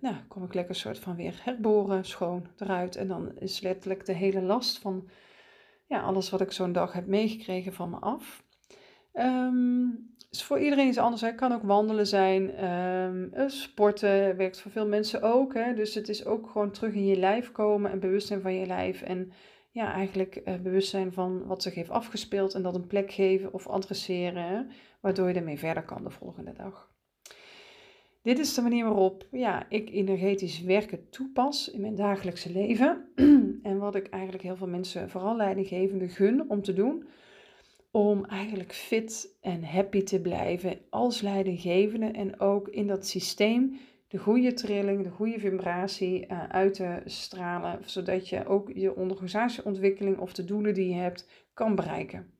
nou, 0.00 0.14
kom 0.28 0.44
ik 0.44 0.54
lekker 0.54 0.74
soort 0.74 0.98
van 0.98 1.16
weer 1.16 1.40
herboren, 1.42 2.04
schoon 2.04 2.46
eruit. 2.56 2.96
En 2.96 3.08
dan 3.08 3.38
is 3.38 3.60
letterlijk 3.60 4.06
de 4.06 4.12
hele 4.12 4.42
last 4.42 4.78
van 4.78 5.08
ja, 5.86 6.00
alles 6.00 6.30
wat 6.30 6.40
ik 6.40 6.52
zo'n 6.52 6.72
dag 6.72 6.92
heb 6.92 7.06
meegekregen 7.06 7.72
van 7.72 7.90
me 7.90 7.96
af. 7.96 8.46
Um, 9.14 10.16
is 10.30 10.44
voor 10.44 10.58
iedereen 10.58 10.88
iets 10.88 10.98
anders. 10.98 11.20
Het 11.20 11.34
kan 11.34 11.52
ook 11.52 11.62
wandelen 11.62 12.06
zijn. 12.06 12.64
Um, 12.64 13.32
sporten 13.46 14.36
werkt 14.36 14.60
voor 14.60 14.70
veel 14.70 14.86
mensen 14.86 15.22
ook. 15.22 15.54
Hè? 15.54 15.74
Dus 15.74 15.94
het 15.94 16.08
is 16.08 16.24
ook 16.24 16.50
gewoon 16.50 16.70
terug 16.70 16.94
in 16.94 17.06
je 17.06 17.16
lijf 17.16 17.52
komen 17.52 17.90
en 17.90 18.00
bewustzijn 18.00 18.40
van 18.40 18.54
je 18.54 18.66
lijf. 18.66 19.02
En 19.02 19.32
ja, 19.70 19.92
eigenlijk 19.92 20.40
uh, 20.44 20.54
bewustzijn 20.54 21.12
van 21.12 21.46
wat 21.46 21.62
zich 21.62 21.74
heeft 21.74 21.90
afgespeeld 21.90 22.54
en 22.54 22.62
dat 22.62 22.74
een 22.74 22.86
plek 22.86 23.12
geven 23.12 23.52
of 23.52 23.66
adresseren. 23.66 24.70
Waardoor 25.00 25.28
je 25.28 25.34
ermee 25.34 25.58
verder 25.58 25.82
kan 25.82 26.04
de 26.04 26.10
volgende 26.10 26.52
dag. 26.52 26.87
Dit 28.28 28.38
is 28.38 28.54
de 28.54 28.62
manier 28.62 28.84
waarop 28.84 29.26
ja, 29.30 29.66
ik 29.68 29.90
energetisch 29.90 30.60
werken 30.60 31.10
toepas 31.10 31.70
in 31.70 31.80
mijn 31.80 31.94
dagelijkse 31.94 32.52
leven. 32.52 33.08
en 33.62 33.78
wat 33.78 33.94
ik 33.94 34.06
eigenlijk 34.06 34.42
heel 34.42 34.56
veel 34.56 34.66
mensen, 34.66 35.10
vooral 35.10 35.36
leidinggevenden, 35.36 36.08
gun 36.08 36.50
om 36.50 36.62
te 36.62 36.72
doen 36.72 37.08
om 37.90 38.24
eigenlijk 38.24 38.72
fit 38.72 39.36
en 39.40 39.64
happy 39.64 40.02
te 40.02 40.20
blijven 40.20 40.78
als 40.90 41.20
leidinggevende 41.20 42.06
en 42.06 42.40
ook 42.40 42.68
in 42.68 42.86
dat 42.86 43.06
systeem 43.06 43.78
de 44.08 44.18
goede 44.18 44.52
trilling, 44.52 45.02
de 45.02 45.10
goede 45.10 45.38
vibratie 45.38 46.26
uh, 46.26 46.48
uit 46.48 46.74
te 46.74 47.00
stralen, 47.04 47.78
zodat 47.84 48.28
je 48.28 48.46
ook 48.46 48.70
je 48.74 48.96
organisatieontwikkeling 48.96 50.18
of 50.18 50.32
de 50.32 50.44
doelen 50.44 50.74
die 50.74 50.88
je 50.88 51.00
hebt 51.00 51.28
kan 51.54 51.74
bereiken. 51.74 52.37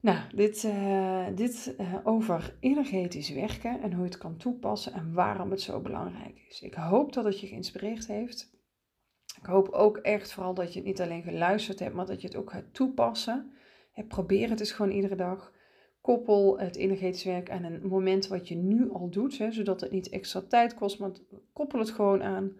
Nou, 0.00 0.18
dit, 0.34 0.62
uh, 0.64 1.26
dit 1.34 1.74
uh, 1.80 1.94
over 2.04 2.56
energetisch 2.60 3.30
werken 3.30 3.82
en 3.82 3.92
hoe 3.92 4.04
je 4.04 4.10
het 4.10 4.18
kan 4.18 4.36
toepassen 4.36 4.92
en 4.92 5.12
waarom 5.12 5.50
het 5.50 5.60
zo 5.60 5.80
belangrijk 5.80 6.46
is. 6.48 6.60
Ik 6.62 6.74
hoop 6.74 7.12
dat 7.12 7.24
het 7.24 7.40
je 7.40 7.46
geïnspireerd 7.46 8.06
heeft. 8.06 8.54
Ik 9.40 9.46
hoop 9.46 9.68
ook 9.68 9.96
echt 9.96 10.32
vooral 10.32 10.54
dat 10.54 10.72
je 10.72 10.78
het 10.78 10.88
niet 10.88 11.00
alleen 11.00 11.22
geluisterd 11.22 11.78
hebt, 11.78 11.94
maar 11.94 12.06
dat 12.06 12.20
je 12.20 12.26
het 12.26 12.36
ook 12.36 12.50
gaat 12.50 12.74
toepassen 12.74 13.54
probeer 14.04 14.48
het 14.48 14.58
dus 14.58 14.72
gewoon 14.72 14.92
iedere 14.92 15.16
dag. 15.16 15.52
Koppel 16.00 16.58
het 16.58 16.76
energetisch 16.76 17.24
werk 17.24 17.50
aan 17.50 17.64
een 17.64 17.86
moment 17.86 18.26
wat 18.26 18.48
je 18.48 18.54
nu 18.54 18.90
al 18.90 19.10
doet, 19.10 19.38
hè, 19.38 19.52
zodat 19.52 19.80
het 19.80 19.90
niet 19.90 20.08
extra 20.08 20.40
tijd 20.40 20.74
kost, 20.74 20.98
maar 20.98 21.10
koppel 21.52 21.78
het 21.78 21.90
gewoon 21.90 22.22
aan. 22.22 22.56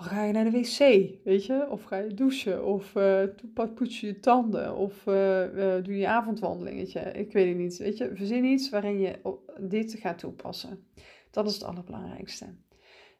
Al 0.00 0.06
ga 0.06 0.24
je 0.24 0.32
naar 0.32 0.44
de 0.44 0.50
wc, 0.50 0.78
weet 1.24 1.46
je, 1.46 1.66
of 1.70 1.82
ga 1.82 1.96
je 1.96 2.14
douchen, 2.14 2.64
of 2.64 2.94
uh, 2.94 3.22
poets 3.74 4.00
je 4.00 4.06
je 4.06 4.20
tanden, 4.20 4.76
of 4.76 5.06
uh, 5.06 5.54
uh, 5.54 5.84
doe 5.84 5.96
je 5.96 6.08
avondwandelingetje. 6.08 7.00
Ik 7.00 7.32
weet 7.32 7.48
het 7.48 7.56
niet, 7.56 7.76
weet 7.76 7.96
je. 7.96 8.10
Verzin 8.14 8.44
iets 8.44 8.70
waarin 8.70 9.00
je 9.00 9.36
dit 9.58 9.96
gaat 9.98 10.18
toepassen. 10.18 10.84
Dat 11.30 11.46
is 11.46 11.54
het 11.54 11.64
allerbelangrijkste. 11.64 12.46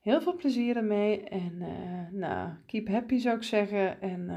Heel 0.00 0.20
veel 0.20 0.36
plezier 0.36 0.76
ermee 0.76 1.24
en 1.24 1.58
nou, 2.12 2.50
keep 2.66 2.88
happy 2.88 3.18
zou 3.18 3.36
ik 3.36 3.42
zeggen 3.42 4.00
en 4.00 4.30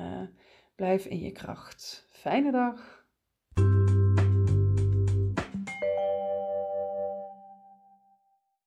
blijf 0.75 1.05
in 1.05 1.19
je 1.19 1.31
kracht. 1.31 2.07
Fijne 2.09 2.51
dag! 2.51 2.92